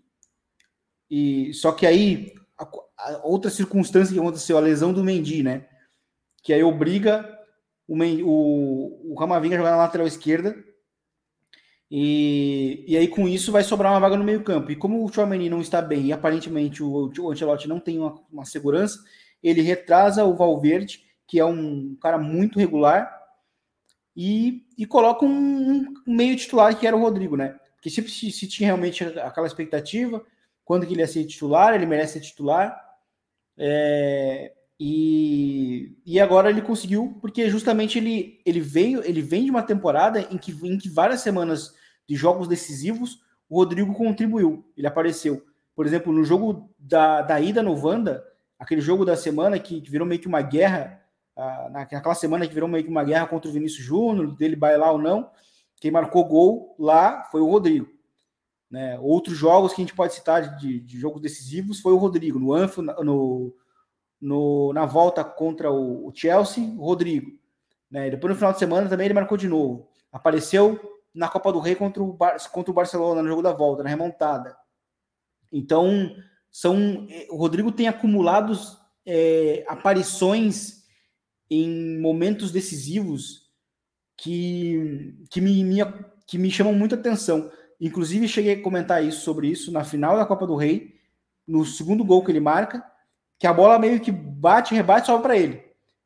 [1.09, 5.67] e só que aí a, a outra circunstância que aconteceu, a lesão do Mendy, né,
[6.41, 7.37] que aí obriga
[7.87, 10.55] o, o, o Camavinga a jogar na lateral esquerda,
[11.89, 14.71] e, e aí, com isso, vai sobrar uma vaga no meio-campo.
[14.71, 18.15] E como o Chouameni não está bem e aparentemente o, o Ancelotti não tem uma,
[18.31, 18.99] uma, segurança,
[19.41, 23.15] ele retrasa o Valverde, que é um cara muito regular,
[24.15, 27.57] e, e coloca um, um meio titular que era o Rodrigo, né?
[27.75, 30.25] Porque se, se, se, tinha realmente aquela expectativa,
[30.65, 32.83] quando que ele ia ser titular, ele merece ser titular.
[33.57, 39.63] É, e, e agora ele conseguiu, porque justamente ele, ele veio, ele vem de uma
[39.63, 41.73] temporada em que, em que várias semanas
[42.07, 45.43] de jogos decisivos o Rodrigo contribuiu, ele apareceu.
[45.75, 48.23] Por exemplo, no jogo da, da ida no Wanda,
[48.59, 51.01] aquele jogo da semana que, que virou meio que uma guerra,
[51.35, 54.91] uh, naquela semana que virou meio que uma guerra contra o Vinícius Júnior, dele bailar
[54.91, 55.29] ou não,
[55.79, 57.87] quem marcou gol lá foi o Rodrigo.
[58.69, 58.99] Né?
[58.99, 62.53] Outros jogos que a gente pode citar de, de jogos decisivos foi o Rodrigo, no
[62.53, 63.55] Anfield, no,
[64.21, 67.31] no, na volta contra o, o Chelsea, o Rodrigo.
[67.89, 68.09] Né?
[68.09, 69.87] Depois no final de semana também ele marcou de novo.
[70.11, 70.79] Apareceu
[71.13, 73.89] na Copa do Rei contra o, Bar contra o Barcelona no jogo da volta, na
[73.89, 74.55] remontada.
[75.51, 76.15] Então,
[76.51, 78.53] são eh, o Rodrigo tem acumulado
[79.05, 80.83] é, aparições
[81.49, 83.47] em momentos decisivos
[84.17, 85.77] que, que, me, me,
[86.25, 87.49] que me chamam muita atenção.
[87.79, 90.95] Inclusive, cheguei a comentar isso sobre isso na final da Copa do Rei,
[91.47, 92.83] no segundo gol que ele marca
[93.39, 95.63] que a bola meio que bate, rebate, sobe para ele.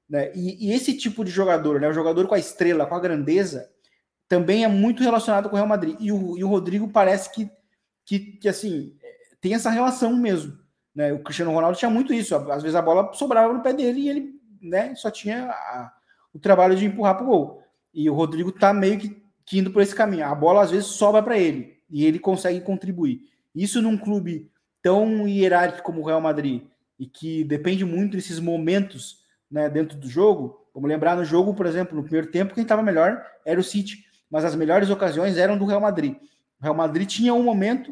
[0.10, 0.32] Né?
[0.36, 3.70] E, e, esse tipo de jogador, né, o jogador com a estrela, com a grandeza,
[4.28, 5.96] também é muito relacionado com o Real Madrid.
[6.00, 7.50] E o, e o Rodrigo parece que,
[8.06, 8.94] que, que, assim,
[9.40, 10.58] tem essa relação mesmo.
[10.94, 11.14] Né?
[11.14, 12.36] O Cristiano Ronaldo tinha muito isso.
[12.36, 15.94] Às vezes a bola sobrava no pé dele e ele né, só tinha a,
[16.34, 17.64] o trabalho de empurrar para o gol.
[17.94, 20.26] E o Rodrigo tá meio que, que indo por esse caminho.
[20.26, 23.22] A bola às vezes sobra para ele e ele consegue contribuir.
[23.56, 24.50] Isso num clube
[24.82, 26.64] tão hierárquico como o Real Madrid,
[27.02, 30.68] e que depende muito desses momentos né, dentro do jogo.
[30.72, 34.06] Vamos lembrar no jogo, por exemplo, no primeiro tempo, quem estava melhor era o City,
[34.30, 36.16] mas as melhores ocasiões eram do Real Madrid.
[36.60, 37.92] O Real Madrid tinha um momento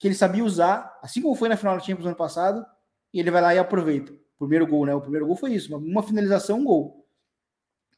[0.00, 2.66] que ele sabia usar, assim como foi na final do Champions ano passado,
[3.14, 4.12] e ele vai lá e aproveita.
[4.36, 4.92] Primeiro gol, né?
[4.96, 7.06] O primeiro gol foi isso, uma finalização, um gol.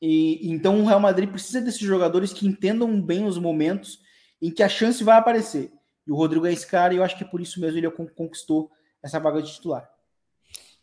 [0.03, 4.01] E então o Real Madrid precisa desses jogadores que entendam bem os momentos
[4.41, 5.73] em que a chance vai aparecer.
[6.07, 8.71] E o Rodrigo é esse cara, e eu acho que por isso mesmo ele conquistou
[9.03, 9.92] essa vaga de titular.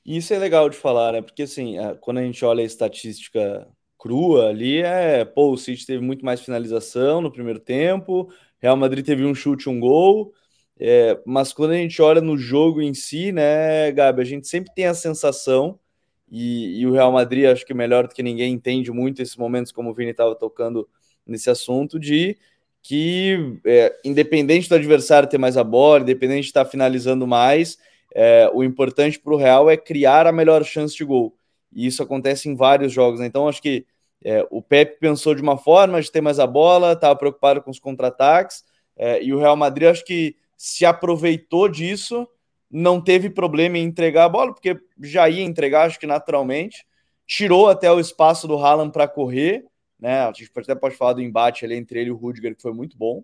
[0.05, 1.21] Isso é legal de falar, né?
[1.21, 6.03] Porque assim, quando a gente olha a estatística crua ali, é, pô, o City teve
[6.03, 10.33] muito mais finalização no primeiro tempo, Real Madrid teve um chute, um gol.
[10.79, 14.73] É, mas quando a gente olha no jogo em si, né, Gabi, a gente sempre
[14.73, 15.77] tem a sensação,
[16.31, 19.71] e, e o Real Madrid, acho que melhor do que ninguém entende muito esses momentos,
[19.71, 20.87] como o Vini estava tocando
[21.25, 22.37] nesse assunto, de
[22.81, 27.77] que, é, independente do adversário ter mais a bola, independente de estar finalizando mais,
[28.13, 31.35] é, o importante para o Real é criar a melhor chance de gol.
[31.71, 33.19] E isso acontece em vários jogos.
[33.19, 33.27] Né?
[33.27, 33.85] Então, acho que
[34.23, 37.71] é, o Pepe pensou de uma forma de ter mais a bola, estava preocupado com
[37.71, 38.63] os contra-ataques,
[38.97, 42.27] é, e o Real Madrid acho que se aproveitou disso,
[42.69, 46.85] não teve problema em entregar a bola, porque já ia entregar, acho que naturalmente,
[47.25, 49.65] tirou até o espaço do Haaland para correr,
[49.97, 50.21] né?
[50.21, 52.73] A gente até pode falar do embate ali entre ele e o Rudiger, que foi
[52.73, 53.23] muito bom,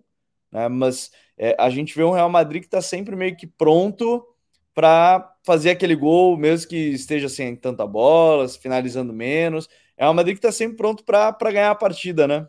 [0.50, 0.68] né?
[0.68, 4.26] Mas é, a gente vê um Real Madrid que está sempre meio que pronto
[4.76, 9.66] para fazer aquele gol, mesmo que esteja sem tanta bola, finalizando menos.
[9.96, 12.46] É uma Madrid que está sempre pronto para ganhar a partida, né?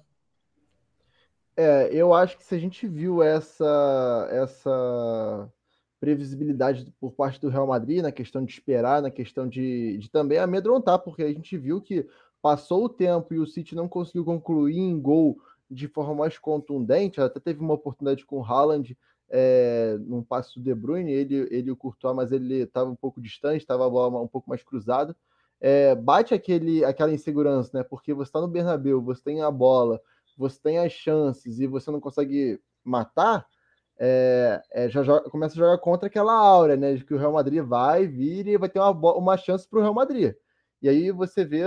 [1.55, 5.49] É, eu acho que se a gente viu essa, essa
[6.01, 10.37] previsibilidade por parte do Real Madrid na questão de esperar, na questão de, de também
[10.37, 12.05] amedrontar, porque a gente viu que
[12.41, 15.39] passou o tempo e o City não conseguiu concluir em gol
[15.71, 17.21] de forma mais contundente.
[17.21, 18.97] Até teve uma oportunidade com o Haaland
[19.29, 23.21] é, num passe do De Bruyne, ele, ele o Courtois, mas ele estava um pouco
[23.21, 25.15] distante, estava a bola um pouco mais cruzada.
[25.59, 27.83] É, bate aquele, aquela insegurança, né?
[27.83, 29.99] Porque você está no Bernabéu, você tem a bola,
[30.37, 33.45] você tem as chances e você não consegue matar,
[33.99, 36.93] é, é, já joga, começa a jogar contra aquela aura, né?
[36.93, 39.81] De que o Real Madrid vai vir e vai ter uma, uma chance para o
[39.81, 40.35] Real Madrid.
[40.81, 41.63] E aí você vê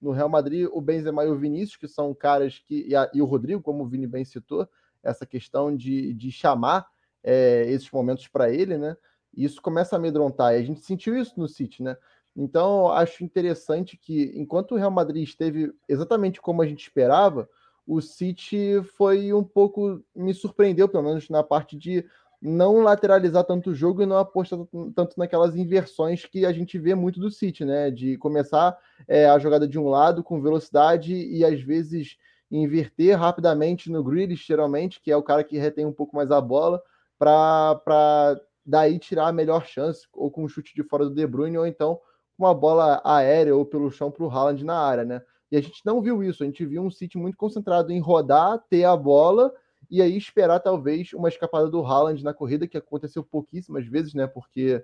[0.00, 2.86] no Real Madrid o Benzema e o Vinícius, que são caras que.
[2.88, 4.68] E, a, e o Rodrigo, como o Vini bem citou,
[5.02, 6.86] essa questão de, de chamar
[7.22, 8.96] é, esses momentos para ele, né?
[9.34, 10.54] E isso começa a amedrontar.
[10.54, 11.96] E a gente sentiu isso no City, né?
[12.36, 17.48] Então, acho interessante que, enquanto o Real Madrid esteve exatamente como a gente esperava,
[17.86, 20.02] o City foi um pouco.
[20.14, 22.04] me surpreendeu, pelo menos na parte de
[22.40, 24.58] não lateralizar tanto o jogo e não apostar
[24.94, 27.90] tanto naquelas inversões que a gente vê muito do City, né?
[27.90, 32.16] De começar é, a jogada de um lado com velocidade e às vezes
[32.50, 36.40] inverter rapidamente no Grealish, geralmente, que é o cara que retém um pouco mais a
[36.40, 36.82] bola,
[37.20, 41.58] para daí tirar a melhor chance, ou com um chute de fora do De Bruyne,
[41.58, 41.96] ou então
[42.36, 45.22] com uma bola aérea ou pelo chão para o Haaland na área, né?
[45.52, 48.58] E a gente não viu isso, a gente viu um City muito concentrado em rodar,
[48.70, 49.52] ter a bola
[49.90, 54.26] e aí esperar talvez uma escapada do Haaland na corrida, que aconteceu pouquíssimas vezes, né?
[54.26, 54.82] Porque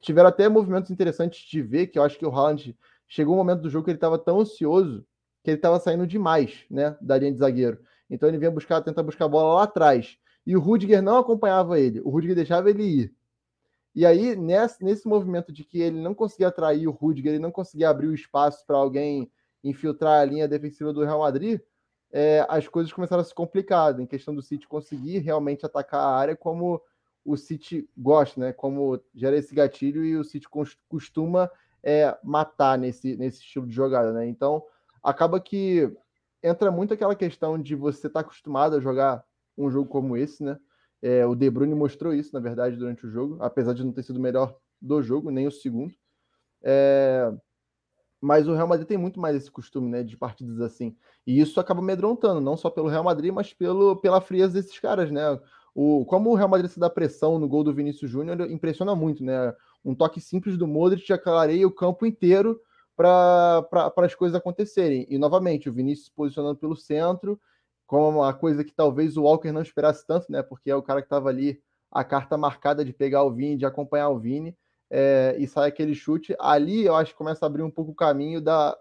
[0.00, 3.62] tiveram até movimentos interessantes de ver, que eu acho que o Haaland chegou um momento
[3.62, 5.04] do jogo que ele estava tão ansioso
[5.44, 7.78] que ele estava saindo demais, né, da linha de zagueiro.
[8.10, 10.18] Então ele vinha buscar, tentar buscar a bola lá atrás.
[10.48, 13.14] E o Rudiger não acompanhava ele, o Rudiger deixava ele ir.
[13.94, 17.50] E aí, nesse, nesse movimento de que ele não conseguia atrair o Rudiger, ele não
[17.50, 19.30] conseguia abrir o espaço para alguém
[19.62, 21.60] infiltrar a linha defensiva do Real Madrid,
[22.10, 26.16] é, as coisas começaram a se complicar, em questão do City conseguir realmente atacar a
[26.16, 26.80] área como
[27.22, 28.50] o City gosta, né?
[28.50, 30.46] Como gera esse gatilho e o City
[30.88, 31.50] costuma
[31.82, 34.26] é, matar nesse, nesse estilo de jogada, né?
[34.26, 34.64] Então,
[35.02, 35.94] acaba que
[36.42, 39.27] entra muito aquela questão de você estar tá acostumado a jogar
[39.58, 40.58] um jogo como esse, né?
[41.02, 44.02] É, o De Bruyne mostrou isso, na verdade, durante o jogo, apesar de não ter
[44.02, 45.94] sido o melhor do jogo, nem o segundo.
[46.62, 47.32] É,
[48.20, 50.96] mas o Real Madrid tem muito mais esse costume, né, de partidas assim.
[51.26, 55.10] E isso acaba amedrontando, não só pelo Real Madrid, mas pelo, pela frieza desses caras,
[55.10, 55.22] né?
[55.74, 59.22] O, como o Real Madrid se dá pressão no gol do Vinícius Júnior, impressiona muito,
[59.22, 59.54] né?
[59.84, 62.60] Um toque simples do Modric já clareia o campo inteiro
[62.96, 65.06] para as coisas acontecerem.
[65.08, 67.40] E novamente, o Vinícius se posicionando pelo centro,
[67.88, 70.42] como uma coisa que talvez o Walker não esperasse tanto, né?
[70.42, 71.58] Porque é o cara que estava ali,
[71.90, 74.54] a carta marcada de pegar o Vini, de acompanhar o Vini
[74.90, 76.36] é, e sai aquele chute.
[76.38, 78.76] Ali eu acho que começa a abrir um pouco o caminho da,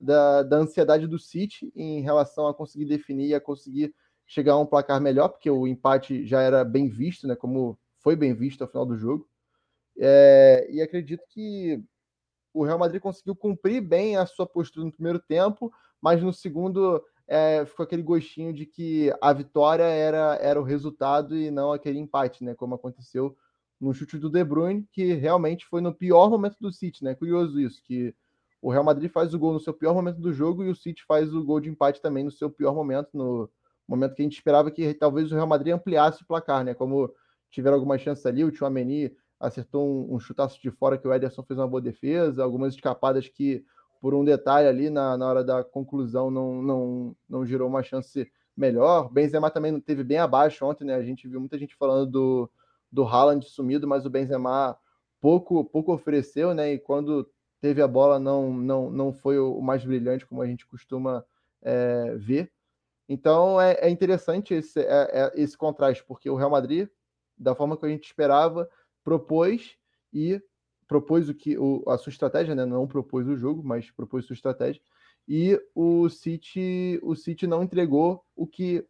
[0.00, 3.92] da, da ansiedade do City em relação a conseguir definir, a conseguir
[4.24, 7.34] chegar a um placar melhor, porque o empate já era bem visto, né?
[7.34, 9.28] Como foi bem visto ao final do jogo.
[9.98, 11.82] É, e acredito que
[12.54, 17.02] o Real Madrid conseguiu cumprir bem a sua postura no primeiro tempo, mas no segundo
[17.26, 21.98] é, ficou aquele gostinho de que a vitória era, era o resultado e não aquele
[21.98, 22.54] empate, né?
[22.54, 23.36] Como aconteceu
[23.80, 27.14] no chute do De Bruyne, que realmente foi no pior momento do City, né?
[27.14, 28.14] Curioso isso, que
[28.60, 31.02] o Real Madrid faz o gol no seu pior momento do jogo e o City
[31.04, 33.50] faz o gol de empate também no seu pior momento, no
[33.88, 36.74] momento que a gente esperava que talvez o Real Madrid ampliasse o placar, né?
[36.74, 37.12] Como
[37.50, 41.42] tiveram algumas chances ali, o Tchouameni acertou um, um chutaço de fora que o Ederson
[41.42, 43.64] fez uma boa defesa, algumas escapadas que,
[44.02, 48.28] por um detalhe ali na, na hora da conclusão, não, não, não gerou uma chance
[48.56, 49.08] melhor.
[49.08, 50.96] Benzema também teve bem abaixo ontem, né?
[50.96, 52.50] A gente viu muita gente falando do
[52.90, 54.76] do Haaland sumido, mas o Benzema
[55.20, 56.74] pouco pouco ofereceu, né?
[56.74, 60.66] E quando teve a bola não não, não foi o mais brilhante como a gente
[60.66, 61.24] costuma
[61.62, 62.50] é, ver.
[63.08, 66.88] Então é, é interessante esse, é, é, esse contraste, porque o Real Madrid,
[67.38, 68.68] da forma que a gente esperava,
[69.04, 69.76] propôs
[70.12, 70.42] e
[70.86, 72.64] propôs o que o, a sua estratégia, né?
[72.66, 74.80] Não propôs o jogo, mas propôs sua estratégia.
[75.28, 78.84] E o City, o City não entregou o que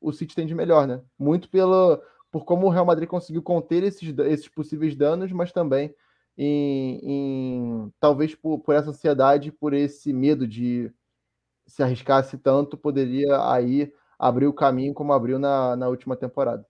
[0.00, 1.02] o City tem de melhor, né?
[1.18, 5.94] Muito pelo, por como o Real Madrid conseguiu conter esses, esses possíveis danos, mas também
[6.36, 10.92] em, em talvez por, por, essa ansiedade, por esse medo de
[11.66, 16.66] se arriscasse tanto, poderia aí abrir o caminho como abriu na, na última temporada.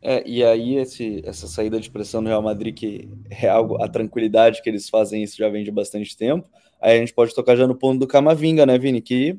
[0.00, 3.88] É, e aí esse, essa saída de pressão no Real Madrid, que é algo, a
[3.88, 6.48] tranquilidade que eles fazem isso já vem de bastante tempo,
[6.80, 9.38] aí a gente pode tocar já no ponto do Camavinga, né, Vini, que,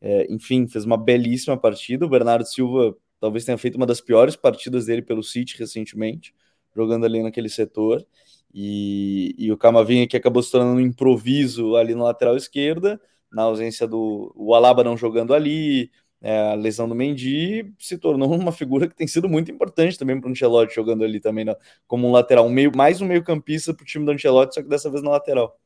[0.00, 4.36] é, enfim, fez uma belíssima partida, o Bernardo Silva talvez tenha feito uma das piores
[4.36, 6.32] partidas dele pelo City recentemente,
[6.74, 8.06] jogando ali naquele setor.
[8.54, 13.42] E, e o Camavinga que acabou se tornando um improviso ali na lateral esquerda, na
[13.42, 18.52] ausência do o Alaba não jogando ali, é, a lesão do Mendy se tornou uma
[18.52, 21.54] figura que tem sido muito importante também para o Ancelotti jogando ali também né,
[21.86, 24.62] como um lateral, um meio, mais um meio campista para o time do Ancelotti, só
[24.62, 25.58] que dessa vez na lateral.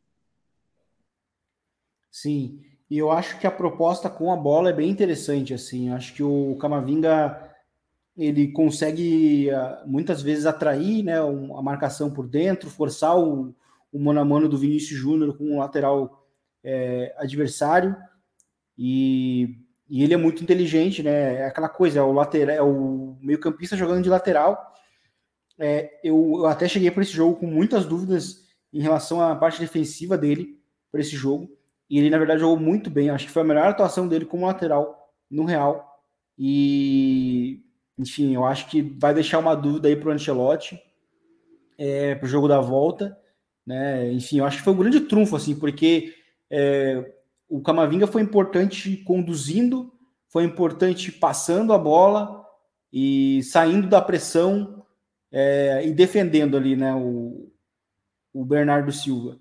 [2.11, 2.61] Sim,
[2.91, 5.89] E eu acho que a proposta com a bola é bem interessante, assim.
[5.91, 7.51] Acho que o Camavinga
[8.15, 13.55] ele consegue ah, muitas vezes atrair né, a marcação por dentro, forçar o,
[13.91, 16.27] o mano a mano do Vinícius Júnior com o lateral
[16.63, 17.97] é, adversário.
[18.77, 19.62] E,
[19.93, 21.35] e, ele é muito inteligente, né?
[21.41, 24.73] É aquela coisa, é o lateral, é o meio-campista jogando de lateral.
[25.59, 29.61] É, eu, eu até cheguei para esse jogo com muitas dúvidas em relação à parte
[29.61, 30.59] defensiva dele
[30.91, 31.49] para esse jogo.
[31.91, 33.11] E ele, na verdade, jogou muito bem.
[33.11, 35.87] Acho que foi a melhor atuação dele como lateral no Real.
[36.39, 37.61] E,
[37.99, 40.81] enfim, eu acho que vai deixar uma dúvida aí para o Ancelotti
[41.79, 43.17] é, para o jogo da volta.
[43.67, 44.11] Né?
[44.13, 46.15] Enfim, eu acho que foi um grande trunfo, assim, porque
[46.51, 47.13] é,
[47.53, 49.93] o Camavinga foi importante conduzindo,
[50.27, 52.43] foi importante passando a bola
[52.91, 54.83] e saindo da pressão
[55.31, 57.53] é, e defendendo ali, né, o,
[58.33, 59.39] o Bernardo Silva.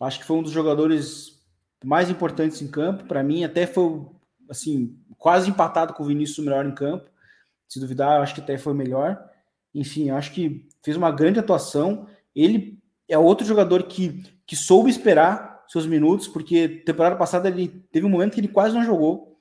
[0.00, 1.40] Acho que foi um dos jogadores
[1.84, 3.04] mais importantes em campo.
[3.04, 4.04] Para mim, até foi
[4.50, 7.08] assim quase empatado com o Vinícius melhor em campo.
[7.68, 9.16] Se duvidar, acho que até foi melhor.
[9.72, 12.08] Enfim, acho que fez uma grande atuação.
[12.34, 18.06] Ele é outro jogador que, que soube esperar seus minutos, porque temporada passada ele teve
[18.06, 19.38] um momento que ele quase não jogou.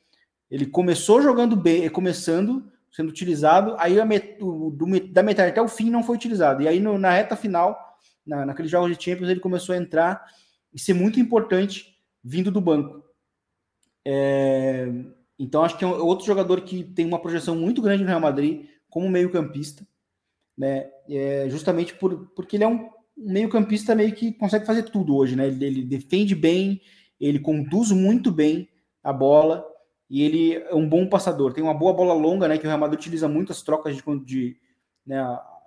[0.49, 4.75] Ele começou jogando bem, começando sendo utilizado, aí met, do,
[5.11, 6.63] da metade até o fim não foi utilizado.
[6.63, 7.77] E aí no, na reta final,
[8.25, 10.25] na, naqueles jogos de Champions, ele começou a entrar
[10.73, 13.03] e ser muito importante vindo do banco.
[14.03, 14.87] É,
[15.37, 18.67] então acho que é outro jogador que tem uma projeção muito grande no Real Madrid
[18.89, 19.85] como meio-campista,
[20.57, 20.89] né?
[21.07, 25.47] É, justamente por, porque ele é um meio-campista meio que consegue fazer tudo hoje, né?
[25.47, 26.81] Ele, ele, defende bem,
[27.19, 28.69] ele conduz muito bem
[29.03, 29.65] a bola
[30.09, 31.53] e ele é um bom passador.
[31.53, 32.57] Tem uma boa bola longa, né?
[32.57, 34.57] Que o Real Madrid utiliza muito as trocas de, de
[35.05, 35.19] né,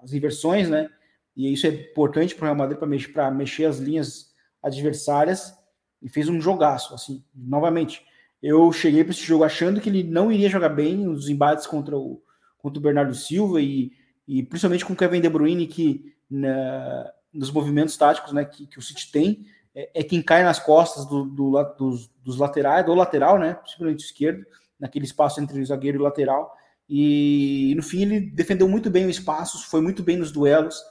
[0.03, 0.89] as inversões, né?
[1.37, 4.31] E isso é importante para o Real Madrid para mexer, mexer as linhas
[4.63, 5.55] adversárias
[6.03, 8.03] e fez um jogaço, assim, novamente.
[8.43, 11.97] Eu cheguei para esse jogo achando que ele não iria jogar bem os embates contra
[11.97, 12.23] o,
[12.59, 13.93] contra o Bernardo Silva e,
[14.27, 18.79] e principalmente com o Kevin De Bruyne, que na, nos movimentos táticos né, que, que
[18.79, 22.95] o City tem, é, é, quem cai nas costas do, do, dos, dos, laterais, do
[22.95, 24.45] lateral, né, principalmente esquerdo,
[24.79, 26.55] naquele espaço entre o zagueiro e o lateral.
[26.89, 30.83] E, e no fim ele defendeu muito bem o espaço, foi muito bem nos duelos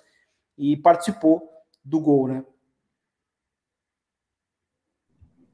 [0.57, 1.41] e participou
[1.83, 2.43] do gol, né?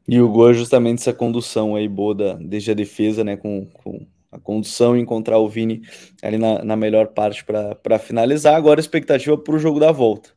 [0.08, 3.36] E o gol é justamente essa condução aí boa da, desde a defesa, né?
[3.36, 5.82] Com, com a condução e encontrar o Vini
[6.21, 8.56] ali na, na melhor parte para finalizar.
[8.56, 10.30] Agora a expectativa para o jogo da volta,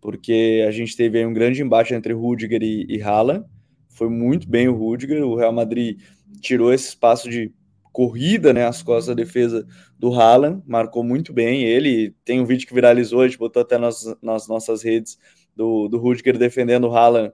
[0.00, 3.44] porque a gente teve aí um grande embate entre Rudiger e, e Haaland.
[3.88, 6.00] Foi muito bem o Rudiger, o Real Madrid
[6.40, 7.52] tirou esse espaço de
[7.92, 9.66] corrida, né, as costas da defesa
[9.98, 12.14] do Haaland, marcou muito bem ele.
[12.24, 15.18] Tem um vídeo que viralizou, a gente botou até nas, nas nossas redes
[15.56, 17.32] do, do Rudiger defendendo o Haaland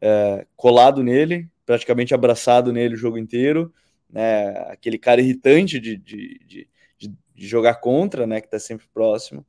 [0.00, 3.72] é, colado nele, praticamente abraçado nele o jogo inteiro,
[4.08, 6.68] né, aquele cara irritante de, de, de,
[7.34, 9.44] de jogar contra, né, que está sempre próximo.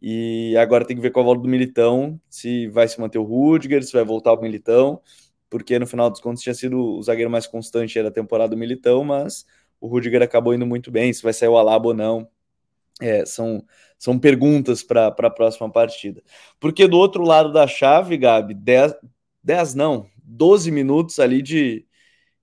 [0.00, 3.24] E agora tem que ver com a volta do Militão, se vai se manter o
[3.24, 5.00] Rudiger, se vai voltar o Militão,
[5.48, 9.04] porque no final dos contos tinha sido o zagueiro mais constante da temporada do Militão,
[9.04, 9.46] mas
[9.80, 12.28] o Rudiger acabou indo muito bem, se vai sair o Alaba ou não.
[13.00, 13.62] É, são,
[13.98, 16.22] são perguntas para a próxima partida.
[16.58, 18.94] Porque do outro lado da chave, Gabi, 10,
[19.42, 21.86] 10 não, 12 minutos ali de,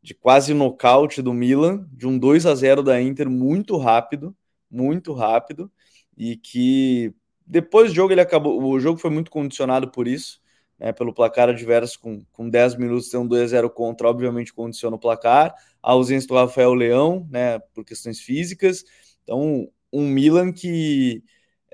[0.02, 4.36] de quase nocaute do Milan, de um 2 a 0 da Inter muito rápido,
[4.70, 5.72] muito rápido,
[6.16, 7.14] e que
[7.46, 10.42] depois do jogo ele acabou, o jogo foi muito condicionado por isso,
[10.80, 14.54] né, pelo placar adverso com, com 10 minutos tem um 2 a 0 contra, obviamente
[14.54, 18.84] condiciona o placar, a ausência do Rafael Leão, né, por questões físicas,
[19.24, 21.24] então um Milan que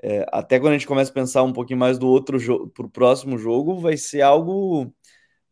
[0.02, 2.86] é, até quando a gente começa a pensar um pouquinho mais do outro jogo, para
[2.86, 4.90] o próximo jogo, vai ser algo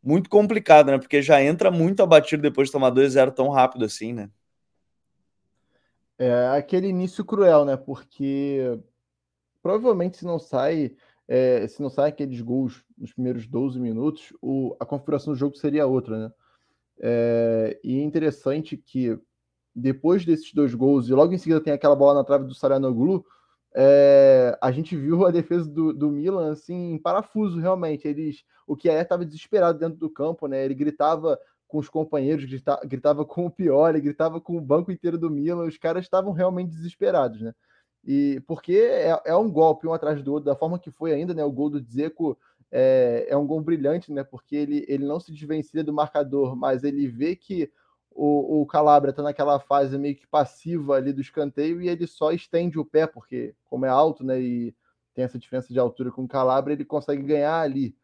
[0.03, 0.99] muito complicado, né?
[0.99, 4.31] Porque já entra muito abatido depois de tomar 2-0 tão rápido assim, né?
[6.19, 7.77] É aquele início cruel, né?
[7.77, 8.79] Porque
[9.69, 10.97] provavelmente se não sai,
[11.29, 15.59] é, se não sai aqueles gols nos primeiros 12 minutos, o, a configuração do jogo
[15.59, 16.33] seria outra, né?
[16.99, 19.19] É, e é interessante que
[19.75, 23.27] depois desses dois gols, e logo em seguida tem aquela bola na trave do Saranoglu,
[23.77, 28.09] é, a gente viu a defesa do, do Milan assim, em parafuso, realmente.
[28.09, 30.65] Eles, o que estava desesperado dentro do campo, né?
[30.65, 35.19] Ele gritava com os companheiros, gritava, gritava com o Pioli, gritava com o banco inteiro
[35.19, 35.67] do Milan.
[35.67, 37.53] Os caras estavam realmente desesperados, né?
[38.05, 41.35] E porque é, é, um golpe um atrás do outro, da forma que foi ainda,
[41.35, 41.45] né?
[41.45, 42.39] O gol do Dzeko
[42.71, 44.25] é, é um gol brilhante, né?
[44.25, 47.71] Porque ele, ele não se desvencilha do marcador, mas ele vê que
[48.11, 52.33] o, o Calabria está naquela fase meio que passiva ali do escanteio e ele só
[52.33, 54.75] estende o pé, porque como é alto, né, e
[55.15, 57.97] tem essa diferença de altura com o Calabria, ele consegue ganhar ali.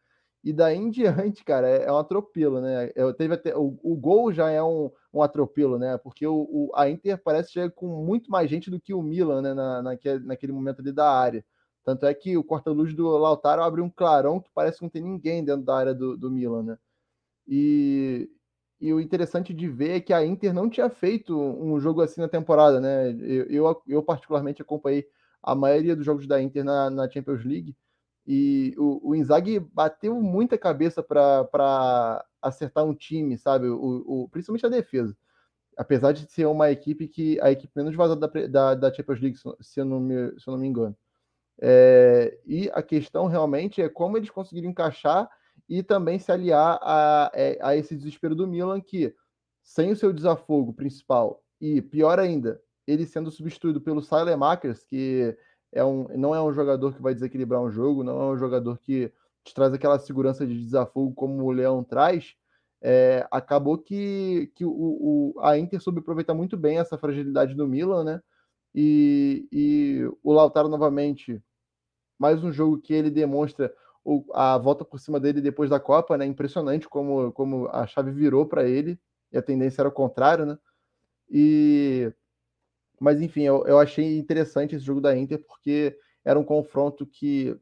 [0.43, 2.91] E daí em diante, cara, é, é um atropelo, né?
[2.95, 5.97] Eu teve até, o, o gol já é um, um atropelo, né?
[5.97, 9.41] Porque o, o, a Inter parece chegar com muito mais gente do que o Milan,
[9.41, 9.53] né?
[9.53, 11.45] Na, naquele, naquele momento ali da área.
[11.83, 15.01] Tanto é que o corta-luz do Lautaro abre um clarão que parece que não tem
[15.01, 16.77] ninguém dentro da área do, do Milan, né?
[17.47, 18.29] E,
[18.81, 22.21] e o interessante de ver é que a Inter não tinha feito um jogo assim
[22.21, 23.11] na temporada, né?
[23.21, 25.07] Eu, eu, eu particularmente acompanhei
[25.41, 27.75] a maioria dos jogos da Inter na, na Champions League
[28.27, 33.67] e o, o Inzaghi bateu muita cabeça para acertar um time, sabe?
[33.67, 35.15] O, o, principalmente a defesa.
[35.77, 39.37] Apesar de ser uma equipe que a equipe menos vazada da, da, da Champions League,
[39.59, 40.95] se eu não me, se eu não me engano.
[41.61, 45.29] É, e a questão realmente é como eles conseguiram encaixar
[45.69, 49.13] e também se aliar a, é, a esse desespero do Milan, que
[49.63, 54.01] sem o seu desafogo principal e pior ainda, ele sendo substituído pelo
[54.37, 55.35] Makers, que
[55.71, 58.77] é um, não é um jogador que vai desequilibrar um jogo, não é um jogador
[58.77, 59.11] que
[59.45, 62.35] te traz aquela segurança de desafogo como o Leão traz,
[62.81, 67.67] é, acabou que, que o, o, a Inter soube aproveitar muito bem essa fragilidade do
[67.67, 68.21] Milan, né?
[68.73, 71.41] E, e o Lautaro novamente,
[72.19, 73.73] mais um jogo que ele demonstra
[74.03, 76.25] o, a volta por cima dele depois da Copa, né?
[76.25, 78.99] Impressionante como, como a chave virou para ele
[79.31, 80.57] e a tendência era o contrário, né?
[81.29, 82.11] E
[82.99, 87.57] mas enfim, eu, eu achei interessante esse jogo da Inter porque era um confronto que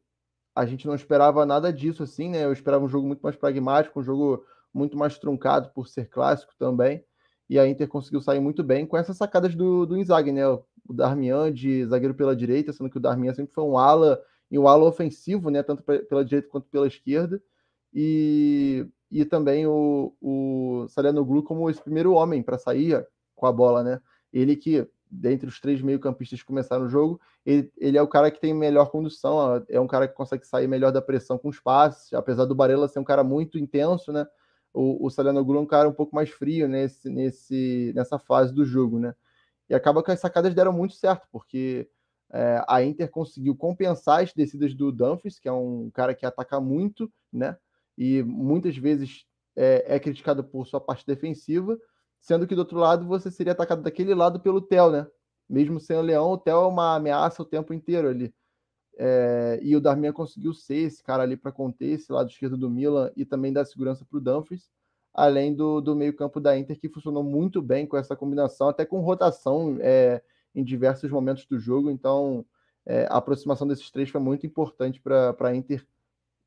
[0.55, 2.45] a gente não esperava nada disso assim, né?
[2.45, 4.43] Eu esperava um jogo muito mais pragmático, um jogo
[4.73, 7.03] muito mais truncado por ser clássico também.
[7.49, 10.43] E a Inter conseguiu sair muito bem com essas sacadas do, do Inzaghi, né?
[10.87, 14.59] o Darmian de zagueiro pela direita, sendo que o Darmian sempre foi um ala e
[14.59, 15.63] um ala ofensivo, né?
[15.63, 17.41] Tanto pela direita quanto pela esquerda.
[17.93, 20.85] E, e também o, o
[21.25, 24.01] Glu como esse primeiro homem para sair com a bola, né?
[24.31, 28.31] Ele que, dentre os três meio-campistas que começaram o jogo, ele, ele é o cara
[28.31, 31.59] que tem melhor condução, é um cara que consegue sair melhor da pressão com os
[31.59, 34.25] passes, apesar do Barella ser um cara muito intenso, né?
[34.73, 38.65] O, o Glu é um cara um pouco mais frio nesse, nesse, nessa fase do
[38.65, 39.13] jogo, né?
[39.69, 41.87] E acaba que as sacadas deram muito certo, porque
[42.31, 46.59] é, a Inter conseguiu compensar as descidas do Dumfries, que é um cara que ataca
[46.59, 47.55] muito, né?
[47.95, 51.77] E muitas vezes é, é criticado por sua parte defensiva,
[52.23, 55.07] sendo que do outro lado você seria atacado daquele lado pelo Theo, né?
[55.47, 58.33] Mesmo sem o Leão, o Theo é uma ameaça o tempo inteiro ali.
[58.97, 62.69] É, e o Darmian conseguiu ser esse cara ali para conter esse lado esquerdo do
[62.69, 64.71] Milan e também dar segurança para o Dumfries
[65.13, 68.99] além do, do meio-campo da Inter, que funcionou muito bem com essa combinação, até com
[68.99, 70.21] rotação é,
[70.55, 71.91] em diversos momentos do jogo.
[71.91, 72.43] Então,
[72.85, 75.85] é, a aproximação desses três foi muito importante para a Inter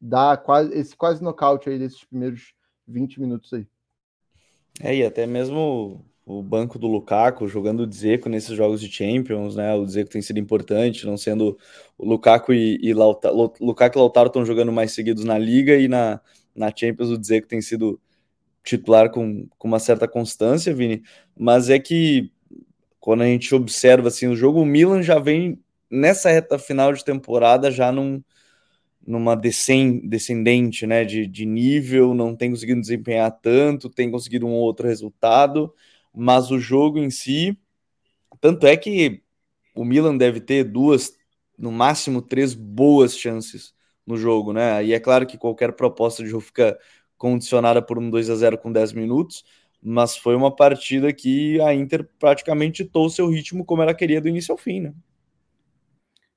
[0.00, 2.54] dar quase, esse quase nocaute aí desses primeiros
[2.86, 3.68] 20 minutos aí.
[4.80, 9.54] É, e até mesmo o banco do Lukaku jogando o Dzeko nesses jogos de Champions,
[9.54, 9.74] né?
[9.74, 11.56] O Dzeko tem sido importante, não sendo
[11.96, 15.86] o Lukaku e, e Lautaro, Lukaku e Lautaro estão jogando mais seguidos na Liga e
[15.86, 16.20] na,
[16.54, 18.00] na Champions o Dzeko tem sido
[18.64, 21.02] titular com, com uma certa constância, Vini,
[21.36, 22.32] mas é que
[22.98, 27.04] quando a gente observa assim, o jogo, o Milan já vem nessa reta final de
[27.04, 28.20] temporada já num,
[29.06, 34.88] numa descendente né, de, de nível, não tem conseguido desempenhar tanto, tem conseguido um outro
[34.88, 35.72] resultado,
[36.12, 37.56] mas o jogo em si,
[38.40, 39.22] tanto é que
[39.74, 41.16] o Milan deve ter duas,
[41.56, 43.74] no máximo três boas chances
[44.06, 44.84] no jogo, né?
[44.84, 46.78] E é claro que qualquer proposta de jogo fica
[47.16, 49.44] condicionada por um 2 a 0 com 10 minutos,
[49.82, 54.28] mas foi uma partida que a Inter praticamente ditou seu ritmo como ela queria do
[54.28, 54.94] início ao fim, né?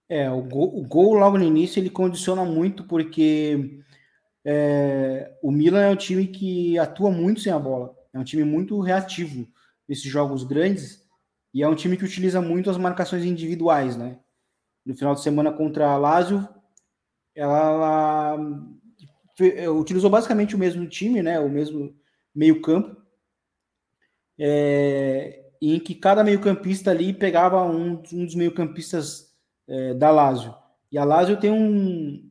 [0.10, 3.84] É, o gol, o gol logo no início ele condiciona muito porque
[4.44, 8.44] é, o Milan é um time que atua muito sem a bola, é um time
[8.44, 9.48] muito reativo
[9.88, 11.08] nesses jogos grandes
[11.54, 14.20] e é um time que utiliza muito as marcações individuais, né?
[14.84, 16.48] No final de semana contra a Lazio,
[17.36, 18.38] ela, ela
[19.40, 21.40] é, utilizou basicamente o mesmo time, né?
[21.40, 21.96] O mesmo
[22.34, 23.00] meio-campo.
[24.40, 29.29] É, em que cada meio-campista ali pegava um, um dos meio-campistas
[29.70, 30.54] é, da Lazio.
[30.92, 32.28] E a Lazio tem um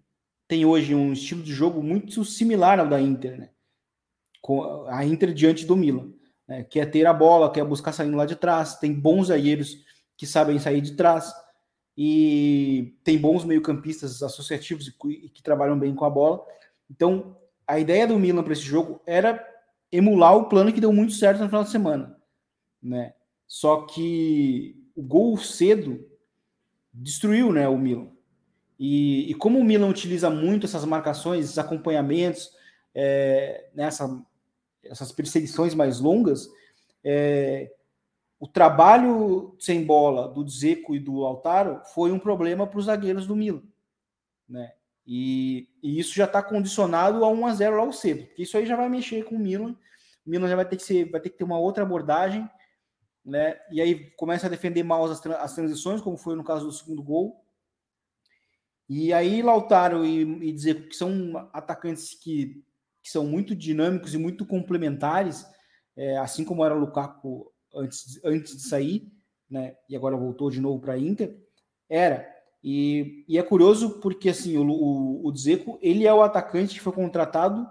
[0.49, 3.51] tem hoje um estilo de jogo muito similar ao da Inter, né?
[4.41, 6.11] Com a Inter diante do Milan,
[6.47, 6.65] né?
[6.65, 9.77] que é ter a bola, quer buscar saindo lá de trás, tem bons zagueiros
[10.17, 11.31] que sabem sair de trás
[11.95, 16.43] e tem bons meio-campistas associativos e que trabalham bem com a bola.
[16.91, 17.37] Então,
[17.67, 19.47] a ideia do Milan para esse jogo era
[19.93, 22.17] emular o plano que deu muito certo no final de semana,
[22.83, 23.13] né?
[23.47, 26.05] Só que o gol cedo
[27.03, 28.09] destruiu, né, o Milan.
[28.79, 32.51] E, e como o Milan utiliza muito essas marcações, esses acompanhamentos,
[32.95, 34.23] é, nessa,
[34.85, 36.49] essas perseguições mais longas,
[37.05, 37.73] é,
[38.39, 43.27] o trabalho sem bola do Dzeko e do Altaro foi um problema para os zagueiros
[43.27, 43.63] do Milan,
[44.49, 44.73] né?
[45.11, 48.67] E, e isso já está condicionado a 1 a 0 logo cedo, porque isso aí
[48.67, 49.75] já vai mexer com o Milan.
[50.27, 52.49] O Milan já vai ter que ser, vai ter que ter uma outra abordagem,
[53.29, 53.59] né?
[53.71, 57.03] E aí começa a defender mal as, as transições, como foi no caso do segundo
[57.03, 57.45] gol.
[58.89, 62.65] E aí Lautaro e, e dizer que são atacantes que,
[63.03, 65.47] que são muito dinâmicos e muito complementares,
[65.95, 69.13] é, assim como era o Lukaku antes, antes de sair,
[69.51, 69.77] né?
[69.89, 71.39] E agora voltou de novo para a Inter,
[71.89, 72.27] era.
[72.65, 76.81] E, e, é curioso porque assim o, o, o Dzeko, ele é o atacante que
[76.81, 77.69] foi contratado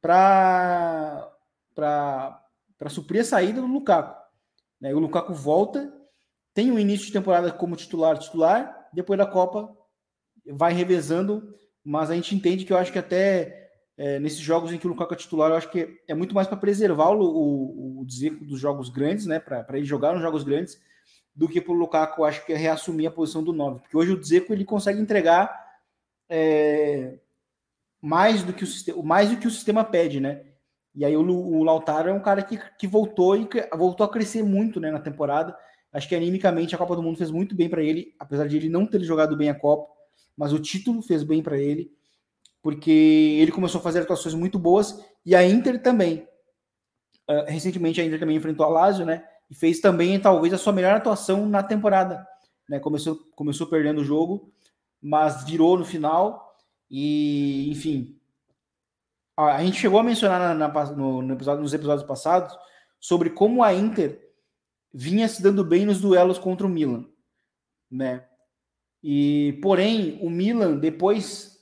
[0.00, 1.30] para
[1.74, 4.23] para suprir a saída do Lukaku.
[4.80, 4.94] Né?
[4.94, 5.92] O Lukaku volta,
[6.52, 9.76] tem um início de temporada como titular, titular, depois da Copa
[10.46, 14.78] vai revezando, mas a gente entende que eu acho que até é, nesses jogos em
[14.78, 18.00] que o Lukaku é titular, eu acho que é muito mais para preservar o, o,
[18.00, 19.38] o Dzeko dos jogos grandes, né?
[19.38, 20.80] Para ele jogar nos jogos grandes,
[21.34, 23.80] do que para o Lukaku, acho que é reassumir a posição do 9.
[23.80, 25.64] Porque hoje o Dzeko ele consegue entregar
[26.28, 27.18] é,
[28.00, 30.44] mais, do que o mais do que o sistema pede, né?
[30.94, 34.42] E aí o, o Lautaro é um cara que, que voltou e voltou a crescer
[34.42, 35.56] muito né, na temporada.
[35.92, 38.68] Acho que animicamente a Copa do Mundo fez muito bem para ele, apesar de ele
[38.68, 39.92] não ter jogado bem a Copa,
[40.36, 41.90] mas o título fez bem para ele
[42.64, 46.26] porque ele começou a fazer atuações muito boas e a Inter também.
[47.28, 49.22] Uh, recentemente a Inter também enfrentou a Lazio, né?
[49.50, 52.26] E fez também talvez a sua melhor atuação na temporada,
[52.66, 52.80] né?
[52.80, 54.50] Começou começou perdendo o jogo,
[54.98, 56.56] mas virou no final
[56.90, 58.18] e, enfim,
[59.36, 62.56] a, gente chegou a mencionar na, na, no, no episódio, nos episódios passados
[63.00, 64.32] sobre como a Inter
[64.92, 67.04] vinha se dando bem nos duelos contra o Milan,
[67.90, 68.26] né?
[69.02, 71.54] E porém o Milan depois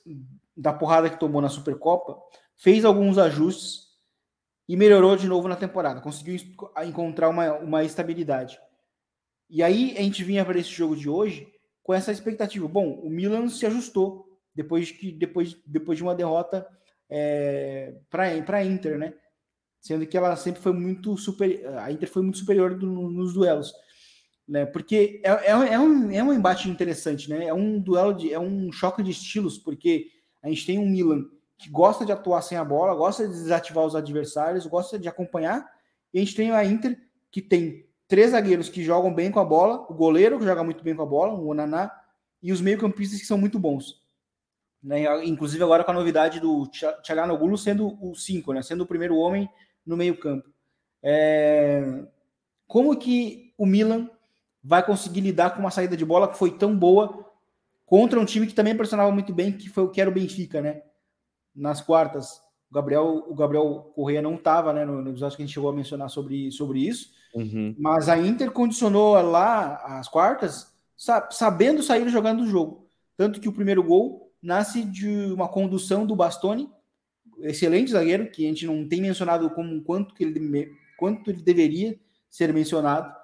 [0.57, 2.19] da porrada que tomou na Supercopa,
[2.57, 3.89] fez alguns ajustes
[4.69, 6.01] e melhorou de novo na temporada.
[6.01, 6.37] Conseguiu
[6.85, 8.59] encontrar uma, uma estabilidade.
[9.49, 11.49] E aí a gente vinha para esse jogo de hoje
[11.83, 12.67] com essa expectativa.
[12.69, 16.67] Bom, o Milan se ajustou depois, que, depois, depois de uma derrota
[17.15, 19.13] é, para a Inter, né?
[19.79, 21.77] Sendo que ela sempre foi muito superior.
[21.77, 23.75] A Inter foi muito superior do, nos duelos.
[24.49, 24.65] Né?
[24.65, 27.47] Porque é, é, é, um, é um embate interessante, né?
[27.47, 28.33] É um duelo de.
[28.33, 30.07] é um choque de estilos, porque
[30.43, 31.27] a gente tem um Milan
[31.59, 35.69] que gosta de atuar sem a bola, gosta de desativar os adversários, gosta de acompanhar.
[36.15, 36.99] E a gente tem a Inter
[37.31, 40.83] que tem três zagueiros que jogam bem com a bola, o goleiro que joga muito
[40.83, 41.91] bem com a bola, o Onaná,
[42.43, 44.02] e os meio-campistas que são muito bons.
[44.83, 45.25] Né?
[45.25, 46.67] Inclusive agora com a novidade do
[47.03, 48.63] Tchalanoglu sendo o 5, né?
[48.63, 49.49] sendo o primeiro homem
[49.87, 50.51] no meio-campo.
[51.03, 52.05] É...
[52.67, 54.09] Como que o Milan
[54.63, 57.31] vai conseguir lidar com uma saída de bola que foi tão boa
[57.85, 60.63] contra um time que também pressionava muito bem, que foi o que era o Benfica,
[60.63, 60.83] né?
[61.55, 64.85] Nas quartas, o Gabriel, o Gabriel Correia não estava, né?
[64.85, 67.11] No, no episódio que a gente chegou a mencionar sobre, sobre isso.
[67.35, 67.75] Uhum.
[67.79, 70.73] Mas a Inter condicionou lá as quartas,
[71.31, 72.89] sabendo sair jogando o jogo.
[73.17, 76.69] Tanto que o primeiro gol nasce de uma condução do Bastoni,
[77.41, 81.99] excelente zagueiro, que a gente não tem mencionado como quanto que ele, quanto ele deveria
[82.29, 83.15] ser mencionado,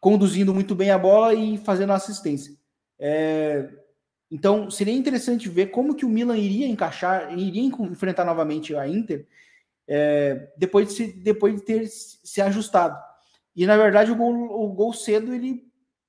[0.00, 2.54] conduzindo muito bem a bola e fazendo assistência.
[2.98, 3.68] É,
[4.30, 9.26] então, seria interessante ver como que o Milan iria encaixar, iria enfrentar novamente a Inter
[9.86, 12.98] é, depois, de se, depois de ter se ajustado.
[13.56, 15.64] E, na verdade, o gol, o gol cedo, ele,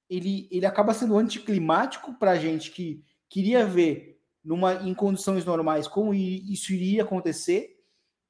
[0.09, 5.87] ele, ele acaba sendo anticlimático para a gente que queria ver numa, em condições normais
[5.87, 7.79] como isso iria acontecer,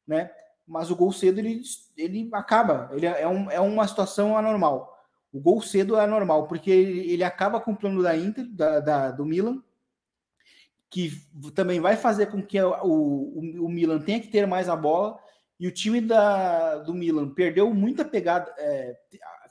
[0.07, 0.31] né?
[0.67, 1.61] Mas o gol cedo, ele,
[1.97, 4.95] ele acaba, ele é, um, é uma situação anormal.
[5.33, 8.79] O gol cedo é normal, porque ele, ele acaba com o plano da Inter, da,
[8.79, 9.63] da, do Milan,
[10.89, 11.11] que
[11.53, 15.19] também vai fazer com que o, o, o, Milan tenha que ter mais a bola.
[15.59, 18.97] E o time da, do Milan perdeu muita pegada, é,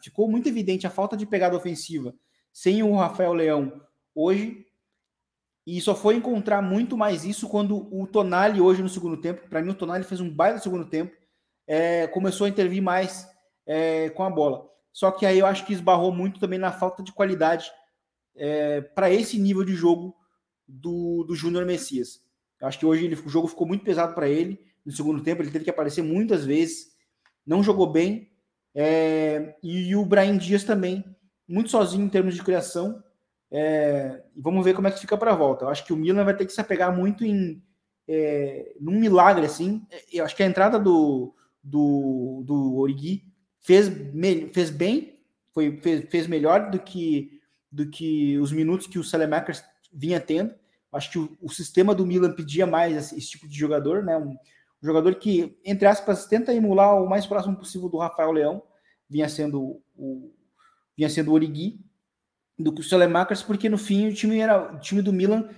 [0.00, 2.14] ficou muito evidente a falta de pegada ofensiva
[2.52, 3.80] sem o Rafael Leão
[4.14, 4.66] hoje.
[5.70, 9.60] E só foi encontrar muito mais isso quando o Tonali, hoje no segundo tempo, para
[9.60, 11.14] mim o Tonali fez um baita segundo tempo,
[11.66, 13.28] é, começou a intervir mais
[13.66, 14.66] é, com a bola.
[14.94, 17.70] Só que aí eu acho que esbarrou muito também na falta de qualidade
[18.34, 20.16] é, para esse nível de jogo
[20.66, 22.18] do, do Júnior Messias.
[22.58, 24.58] Eu acho que hoje ele, o jogo ficou muito pesado para ele.
[24.86, 26.94] No segundo tempo, ele teve que aparecer muitas vezes,
[27.46, 28.30] não jogou bem.
[28.74, 31.04] É, e, e, o Brian Dias também,
[31.46, 33.04] muito sozinho em termos de criação.
[33.50, 35.64] É, vamos ver como é que fica para a volta.
[35.64, 37.62] Eu acho que o Milan vai ter que se apegar muito em
[38.08, 39.86] é, num milagre assim.
[40.10, 43.24] Eu acho que a entrada do, do, do Origi
[43.60, 43.90] fez,
[44.52, 45.20] fez bem,
[45.52, 47.40] foi, fez, fez melhor do que,
[47.70, 50.54] do que os minutos que o Selemakers vinha tendo.
[50.90, 54.16] Acho que o, o, sistema do Milan pedia mais esse, esse tipo de jogador, né?
[54.16, 54.36] Um, um,
[54.86, 58.62] jogador que, entre aspas, tenta emular o mais próximo possível do Rafael Leão,
[59.08, 60.32] vinha sendo o,
[60.96, 61.78] vinha sendo o Origi,
[62.58, 65.48] do que o Selemakers, porque no fim o time era o time do Milan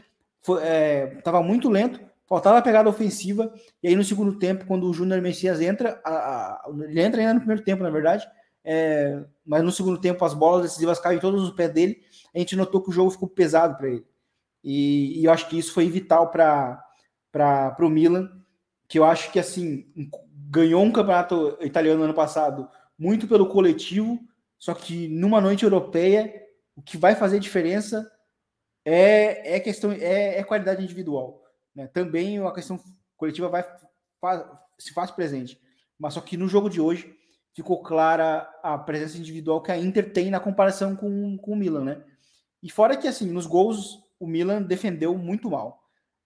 [0.43, 4.93] foi, é, muito lento, faltava a pegada ofensiva, e aí no segundo tempo, quando o
[4.93, 8.27] Júnior Messias entra, a, a, ele entra ainda no primeiro tempo, na verdade,
[8.65, 12.03] é, mas no segundo tempo as bolas decisivas caem todos os pés dele,
[12.35, 14.07] a gente notou que o jogo ficou pesado para ele.
[14.63, 18.31] E, e, eu acho que isso foi vital para o Milan,
[18.87, 19.87] que eu acho que assim
[20.51, 24.19] ganhou um campeonato italiano ano passado muito pelo coletivo,
[24.59, 26.33] só que numa noite europeia
[26.81, 28.11] o que vai fazer diferença
[28.83, 31.45] é, é questão é, é qualidade individual.
[31.75, 31.87] Né?
[31.87, 32.81] Também a questão
[33.19, 33.63] coletiva vai
[34.19, 34.45] faz,
[34.79, 35.61] se faz presente,
[35.99, 37.15] mas só que no jogo de hoje
[37.53, 41.85] ficou clara a presença individual que a Inter tem na comparação com, com o Milan,
[41.85, 42.05] né?
[42.63, 45.83] E fora que assim nos gols o Milan defendeu muito mal.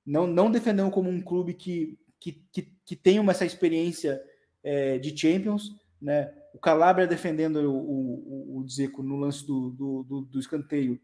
[0.07, 4.23] Não, não defendeu como um clube que, que, que, que tem uma, essa experiência
[4.63, 5.75] é, de Champions.
[6.01, 6.33] Né?
[6.55, 11.01] O Calabria defendendo o, o, o Dzeko no lance do, do, do, do escanteio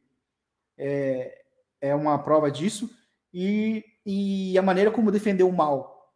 [0.78, 1.42] é,
[1.80, 2.88] é uma prova disso.
[3.34, 6.14] E, e a maneira como defendeu mal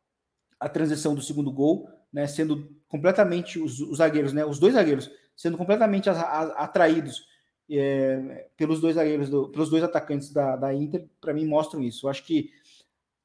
[0.60, 5.10] a transição do segundo gol, né, sendo completamente os, os zagueiros, né, os dois zagueiros,
[5.36, 7.26] sendo completamente atraídos
[7.68, 12.06] é, pelos dois zagueiros, do, pelos dois atacantes da, da Inter, para mim mostram isso.
[12.06, 12.52] Eu acho que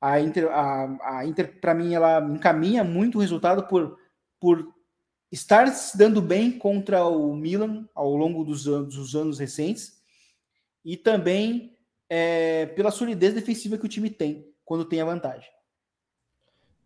[0.02, 3.96] a Inter, a, a Inter para mim, ela encaminha muito o resultado por,
[4.40, 4.74] por
[5.32, 10.00] estar se dando bem contra o Milan ao longo dos anos, dos anos recentes
[10.84, 11.78] e também
[12.10, 15.50] é, pela solidez defensiva que o time tem quando tem a vantagem.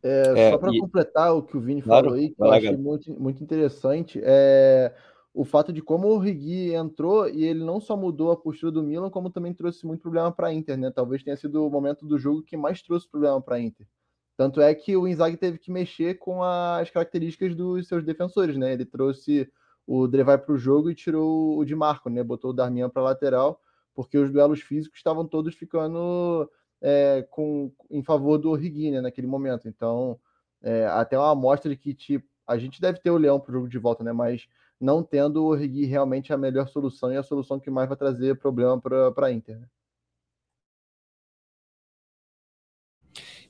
[0.04, 0.80] É, é, só para e...
[0.80, 4.94] completar o que o Vini claro, falou aí, que eu achei muito, muito interessante, é,
[5.34, 8.84] o fato de como o Rigui entrou e ele não só mudou a postura do
[8.84, 10.92] Milan, como também trouxe muito problema para a Inter, né?
[10.92, 13.88] Talvez tenha sido o momento do jogo que mais trouxe problema para a Inter.
[14.36, 18.74] Tanto é que o Inzaghi teve que mexer com as características dos seus defensores, né?
[18.74, 19.52] Ele trouxe
[19.86, 22.24] o Drevai para o jogo e tirou o Di Marco, né?
[22.24, 23.62] Botou o Darmian para lateral,
[23.94, 26.50] porque os duelos físicos estavam todos ficando
[26.82, 29.02] é, com, em favor do Rigui, né?
[29.02, 29.68] Naquele momento.
[29.68, 30.20] Então,
[30.62, 33.54] é, até uma amostra de que, tipo, a gente deve ter o Leão para o
[33.54, 34.12] jogo de volta, né?
[34.12, 34.48] Mas
[34.80, 38.38] não tendo o Rigui realmente a melhor solução e a solução que mais vai trazer
[38.38, 39.60] problema para a Inter.
[39.60, 39.68] Né?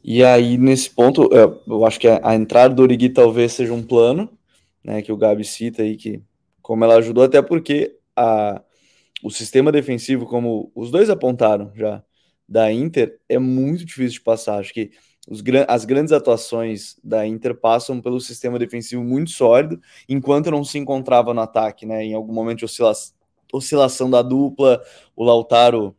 [0.04, 4.30] E aí, nesse ponto, eu acho que a entrada do Origui talvez seja um plano,
[4.84, 6.22] né, que o Gabi cita aí, que
[6.62, 8.62] como ela ajudou, até porque a,
[9.24, 12.04] o sistema defensivo, como os dois apontaram já,
[12.48, 14.60] da Inter, é muito difícil de passar.
[14.60, 14.92] Acho que
[15.30, 20.78] os, as grandes atuações da Inter passam pelo sistema defensivo muito sólido, enquanto não se
[20.78, 22.04] encontrava no ataque, né?
[22.04, 22.94] Em algum momento oscila
[23.54, 24.82] oscilação da dupla,
[25.16, 25.96] o Lautaro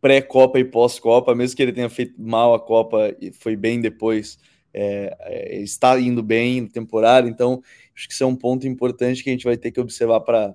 [0.00, 4.38] pré-Copa e pós-Copa, mesmo que ele tenha feito mal a Copa e foi bem depois,
[4.72, 7.62] é, é, está indo bem na temporada, então
[7.96, 10.54] acho que isso é um ponto importante que a gente vai ter que observar para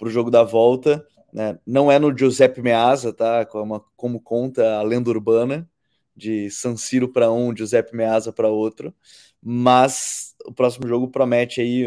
[0.00, 1.04] o jogo da volta.
[1.32, 1.58] Né?
[1.66, 3.44] Não é no Giuseppe Meazza, tá?
[3.44, 5.68] Como, como conta a lenda urbana,
[6.16, 8.94] de San Siro para um, Giuseppe Meazza para outro.
[9.42, 11.86] Mas o próximo jogo promete aí.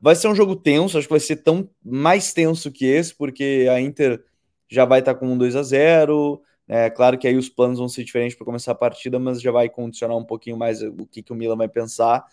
[0.00, 3.66] Vai ser um jogo tenso, acho que vai ser tão mais tenso que esse, porque
[3.70, 4.22] a Inter
[4.68, 7.78] já vai estar tá com um 2 a 0 é claro que aí os planos
[7.78, 11.06] vão ser diferentes para começar a partida, mas já vai condicionar um pouquinho mais o
[11.06, 12.24] que, que o Milan vai pensar.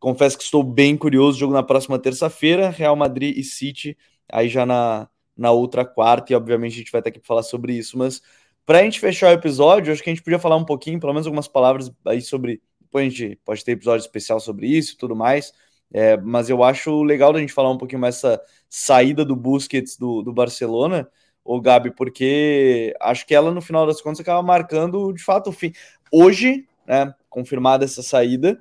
[0.00, 1.38] Confesso que estou bem curioso.
[1.38, 3.96] Jogo na próxima terça-feira, Real Madrid e City,
[4.28, 7.72] aí já na, na outra quarta, e obviamente a gente vai aqui para falar sobre
[7.72, 7.96] isso.
[7.96, 8.20] Mas
[8.66, 11.12] para a gente fechar o episódio, acho que a gente podia falar um pouquinho, pelo
[11.12, 12.60] menos algumas palavras aí sobre.
[12.80, 15.52] Depois a gente pode ter episódio especial sobre isso e tudo mais.
[15.92, 19.96] É, mas eu acho legal da gente falar um pouquinho mais essa saída do Busquets
[19.96, 21.08] do, do Barcelona,
[21.44, 25.52] o Gabi, porque acho que ela, no final das contas, acaba marcando de fato o
[25.52, 25.72] fim.
[26.12, 28.60] Hoje, né, confirmada essa saída,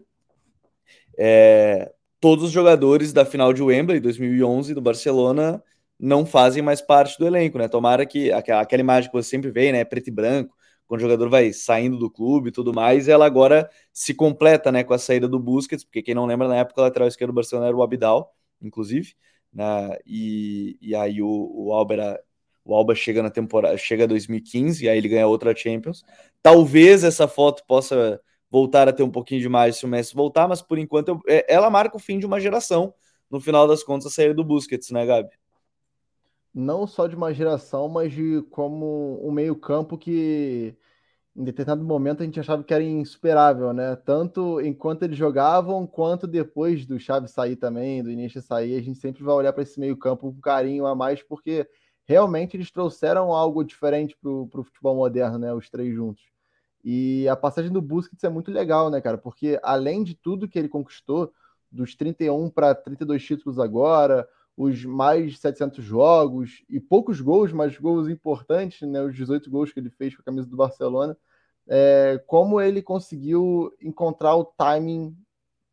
[1.17, 5.63] é, todos os jogadores da final de Wembley 2011 do Barcelona
[5.99, 7.67] não fazem mais parte do elenco, né?
[7.67, 10.55] Tomara que aquela, aquela imagem que você sempre vê, né, preto e branco,
[10.87, 14.83] quando o jogador vai saindo do clube e tudo mais, ela agora se completa, né,
[14.83, 17.35] com a saída do Busquets, porque quem não lembra, na época o lateral esquerdo do
[17.35, 19.13] Barcelona era o Abidal, inclusive,
[19.51, 22.19] né, e, e aí o, o Alba
[22.67, 26.03] o Alba chega na temporada, chega 2015 e aí ele ganha outra Champions.
[26.41, 30.47] Talvez essa foto possa voltar a ter um pouquinho de mais se o Messi voltar,
[30.47, 32.93] mas por enquanto eu, é, ela marca o fim de uma geração.
[33.29, 35.29] No final das contas, a saída do Busquets, né, Gabi?
[36.57, 40.75] não só de uma geração, mas de como um meio-campo que
[41.35, 43.95] em determinado momento a gente achava que era insuperável, né?
[43.97, 48.97] Tanto enquanto eles jogavam, quanto depois do Chaves sair também, do Iniesta sair, a gente
[48.97, 51.67] sempre vai olhar para esse meio-campo com carinho a mais, porque
[52.07, 55.53] realmente eles trouxeram algo diferente para o futebol moderno, né?
[55.53, 56.23] Os três juntos.
[56.83, 59.17] E a passagem do Busquets é muito legal, né, cara?
[59.17, 61.33] Porque além de tudo que ele conquistou,
[61.69, 68.07] dos 31 para 32 títulos agora, os mais 700 jogos e poucos gols, mas gols
[68.07, 71.15] importantes, né, os 18 gols que ele fez com a camisa do Barcelona,
[71.67, 75.15] é, como ele conseguiu encontrar o timing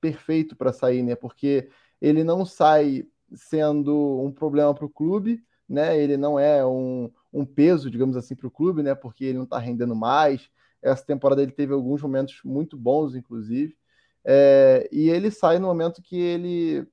[0.01, 1.15] perfeito para sair, né?
[1.15, 1.71] Porque
[2.01, 5.99] ele não sai sendo um problema para o clube, né?
[5.99, 8.95] Ele não é um, um peso, digamos assim, para o clube, né?
[8.95, 10.49] Porque ele não está rendendo mais.
[10.83, 13.77] Essa temporada ele teve alguns momentos muito bons, inclusive.
[14.25, 16.87] É, e ele sai no momento que ele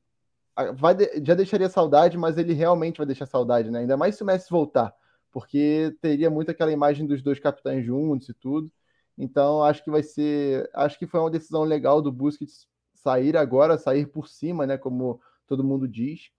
[0.75, 3.79] vai já deixaria saudade, mas ele realmente vai deixar saudade, né?
[3.79, 4.93] Ainda mais se o Messi voltar,
[5.31, 8.71] porque teria muito aquela imagem dos dois capitães juntos e tudo.
[9.17, 13.77] Então acho que vai ser, acho que foi uma decisão legal do Busquets sair agora,
[13.77, 14.77] sair por cima, né?
[14.77, 16.29] Como todo mundo diz.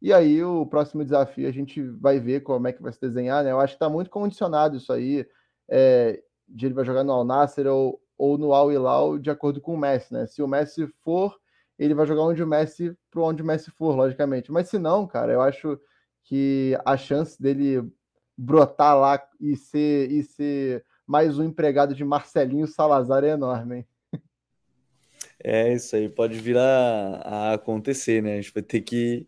[0.00, 3.44] E aí o próximo desafio a gente vai ver como é que vai se desenhar,
[3.44, 3.50] né?
[3.52, 5.26] Eu acho que está muito condicionado isso aí,
[5.68, 9.60] é, de ele vai jogar no Al Nasser ou, ou no Al Hilal de acordo
[9.60, 10.26] com o Messi, né?
[10.26, 11.38] Se o Messi for
[11.80, 14.52] ele vai jogar onde o Messi, para onde o Messi for, logicamente.
[14.52, 15.80] Mas se não, cara, eu acho
[16.24, 17.82] que a chance dele
[18.36, 23.86] brotar lá e ser, e ser mais um empregado de Marcelinho Salazar é enorme, hein?
[25.42, 28.34] É, isso aí pode vir a, a acontecer, né?
[28.34, 29.26] A gente vai ter que,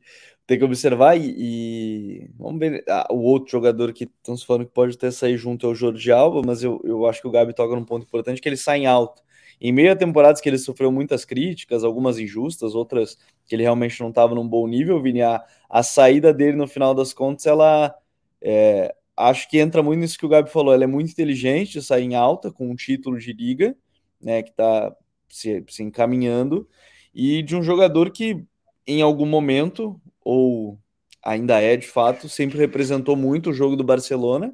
[0.52, 2.84] ter que observar e, e vamos ver.
[2.88, 6.12] Ah, o outro jogador que estamos falando que pode até sair junto é o Jorge
[6.12, 8.80] Alba, mas eu, eu acho que o Gabi toca num ponto importante que ele sai
[8.80, 9.22] em alto
[9.60, 14.00] em meio a temporadas que ele sofreu muitas críticas, algumas injustas, outras que ele realmente
[14.00, 15.40] não estava num bom nível, Vini, a,
[15.70, 17.94] a, saída dele no final das contas, ela
[18.40, 21.82] é, acho que entra muito nisso que o Gabi falou, ela é muito inteligente de
[21.82, 23.76] sair em alta com um título de liga,
[24.20, 24.92] né, que está
[25.28, 26.68] se, se encaminhando,
[27.14, 28.44] e de um jogador que
[28.84, 30.78] em algum momento, ou
[31.22, 34.52] ainda é de fato, sempre representou muito o jogo do Barcelona,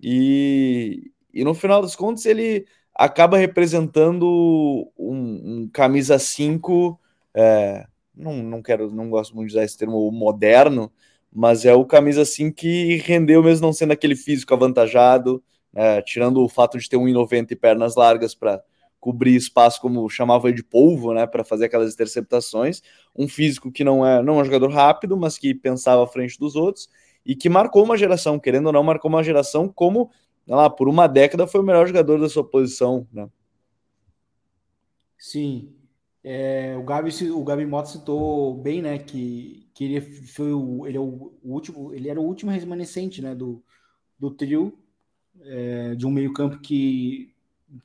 [0.00, 6.98] e, e no final das contas ele acaba representando um, um camisa 5,
[7.34, 10.90] é, não, não quero, não gosto muito de usar esse termo moderno,
[11.32, 15.42] mas é o camisa 5 que rendeu mesmo não sendo aquele físico avantajado,
[15.74, 18.62] é, tirando o fato de ter 1,90 e pernas largas para
[19.06, 22.82] cobrir espaço como chamava de polvo, né, para fazer aquelas interceptações,
[23.14, 26.36] um físico que não é, não é um jogador rápido, mas que pensava à frente
[26.36, 26.88] dos outros
[27.24, 30.10] e que marcou uma geração, querendo ou não, marcou uma geração como
[30.44, 33.28] lá, por uma década foi o melhor jogador da sua posição, né?
[35.16, 35.72] Sim.
[36.24, 40.96] É, o, Gabi, o Gabi Mota citou bem, né, que, que ele foi o, ele
[40.96, 43.62] é o, último, ele era o último remanescente, né, do,
[44.18, 44.76] do trio,
[45.42, 47.35] é, de um meio campo que,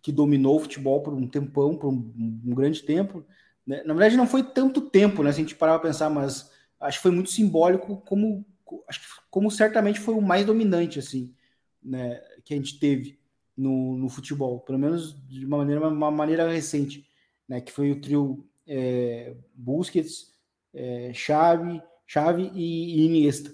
[0.01, 2.13] que dominou o futebol por um tempão, por um,
[2.45, 3.25] um grande tempo.
[3.65, 3.83] Né?
[3.85, 6.97] Na verdade, não foi tanto tempo, né, se a gente parar para pensar, mas acho
[6.97, 8.45] que foi muito simbólico, como,
[8.87, 11.33] acho que, como certamente foi o mais dominante, assim,
[11.81, 13.19] né, que a gente teve
[13.55, 17.07] no, no futebol, pelo menos de uma maneira, uma maneira recente,
[17.47, 20.33] né, que foi o trio é, Busquets,
[20.73, 23.53] é, Xavi, Xavi e, Iniesta.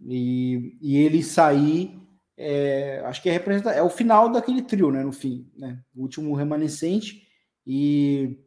[0.00, 1.98] E, e ele sair,
[2.36, 6.02] é, acho que é, representa, é o final daquele trio, né, no fim, né, o
[6.02, 7.26] último remanescente,
[7.66, 8.38] e,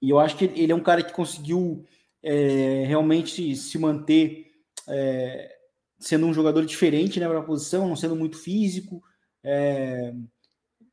[0.00, 1.84] e eu acho que ele é um cara que conseguiu
[2.22, 4.50] é, realmente se manter
[4.88, 5.56] é,
[5.98, 9.02] sendo um jogador diferente né, para a posição, não sendo muito físico,
[9.42, 10.14] é,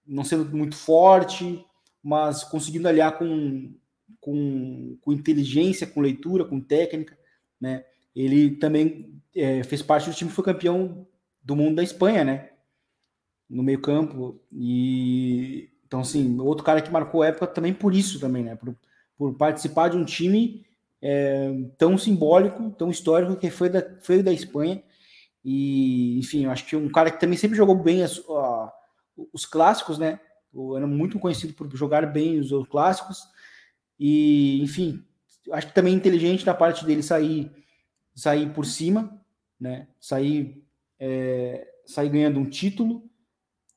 [0.05, 1.65] não sendo muito forte,
[2.03, 3.73] mas conseguindo aliar com,
[4.19, 7.17] com, com, inteligência, com leitura, com técnica.
[7.59, 7.85] Né?
[8.15, 11.07] Ele também é, fez parte do time que foi campeão
[11.47, 12.49] do mundo da Espanha, né?
[13.49, 14.39] No meio campo.
[14.51, 18.55] E então, assim, outro cara que marcou época também por isso também, né?
[18.55, 18.75] Por,
[19.17, 20.65] por participar de um time
[21.01, 24.83] é, tão simbólico, tão histórico que foi da, foi da Espanha
[25.49, 28.69] e, enfim, eu acho que um cara que também sempre jogou bem as, uh,
[29.31, 30.19] os clássicos, né?
[30.75, 33.23] Era muito conhecido por jogar bem os, os clássicos.
[33.97, 35.05] E, enfim,
[35.53, 37.49] acho que também é inteligente da parte dele sair,
[38.13, 39.21] sair por cima,
[39.57, 39.87] né?
[40.01, 40.66] Sair,
[40.99, 43.09] é, sair ganhando um título.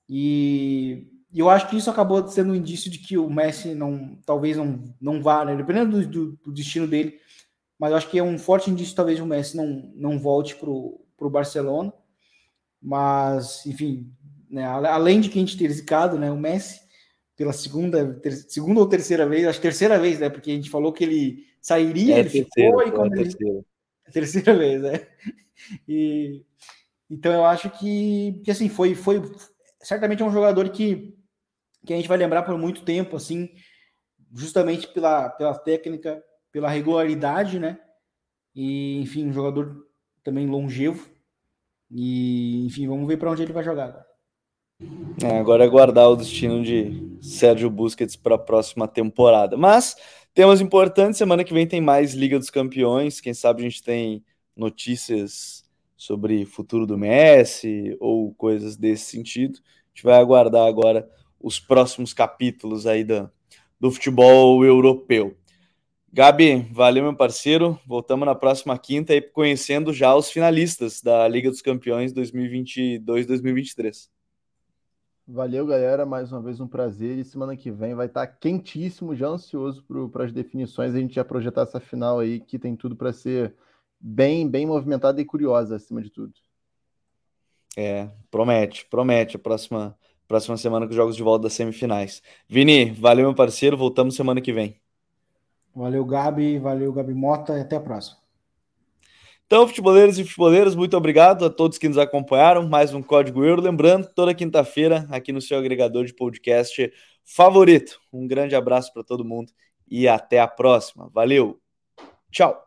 [0.09, 4.57] E eu acho que isso acabou sendo um indício de que o Messi não, talvez
[4.57, 5.57] não, não vá, né?
[5.57, 7.19] dependendo do, do, do destino dele.
[7.79, 10.69] Mas eu acho que é um forte indício, talvez o Messi não, não volte para
[10.69, 11.93] o Barcelona.
[12.83, 14.13] Mas, enfim,
[14.51, 16.81] né, além de que a gente ter zicado né, o Messi
[17.37, 20.29] pela segunda, ter, segunda ou terceira vez, acho que terceira vez, né?
[20.29, 23.31] Porque a gente falou que ele sairia, é ele terceira, ficou e quando é ele...
[23.31, 23.65] terceira.
[24.13, 25.07] terceira vez, né?
[25.89, 26.45] E
[27.11, 29.21] então eu acho que, que assim foi foi
[29.83, 31.15] certamente é um jogador que
[31.85, 33.49] que a gente vai lembrar por muito tempo, assim,
[34.35, 37.79] justamente pela, pela técnica, pela regularidade, né?
[38.55, 39.87] E enfim, um jogador
[40.23, 41.09] também longevo.
[41.91, 44.07] E, enfim, vamos ver para onde ele vai jogar agora.
[45.23, 49.57] É, agora é guardar o destino de Sérgio Busquets para a próxima temporada.
[49.57, 49.97] Mas
[50.33, 53.21] temas importantes, semana que vem tem mais Liga dos Campeões.
[53.21, 54.25] Quem sabe a gente tem
[54.57, 55.65] notícias
[56.01, 59.59] sobre futuro do Messi ou coisas desse sentido.
[59.59, 61.07] A gente vai aguardar agora
[61.39, 63.31] os próximos capítulos aí da,
[63.79, 65.37] do futebol europeu.
[66.11, 67.79] Gabi, valeu, meu parceiro.
[67.87, 74.09] Voltamos na próxima quinta e conhecendo já os finalistas da Liga dos Campeões 2022-2023.
[75.29, 76.07] Valeu, galera.
[76.07, 77.19] Mais uma vez um prazer.
[77.19, 80.95] E semana que vem vai estar quentíssimo, já ansioso para as definições.
[80.95, 83.55] A gente já projetar essa final aí que tem tudo para ser
[84.01, 86.33] bem, bem movimentada e curiosa, acima de tudo.
[87.77, 89.97] É, promete, promete a próxima,
[90.27, 92.23] próxima semana com os jogos de volta das semifinais.
[92.49, 93.77] Vini, valeu, meu parceiro.
[93.77, 94.81] Voltamos semana que vem.
[95.75, 96.59] Valeu, Gabi.
[96.59, 97.57] Valeu, Gabi Mota.
[97.57, 98.19] E até a próxima.
[99.47, 102.69] Então, futeboleiros e futeboleiras, muito obrigado a todos que nos acompanharam.
[102.69, 103.61] Mais um Código Euro.
[103.61, 106.93] Lembrando, toda quinta-feira, aqui no seu agregador de podcast
[107.25, 108.01] favorito.
[108.13, 109.53] Um grande abraço para todo mundo
[109.89, 111.11] e até a próxima.
[111.13, 111.61] Valeu.
[112.31, 112.65] Tchau.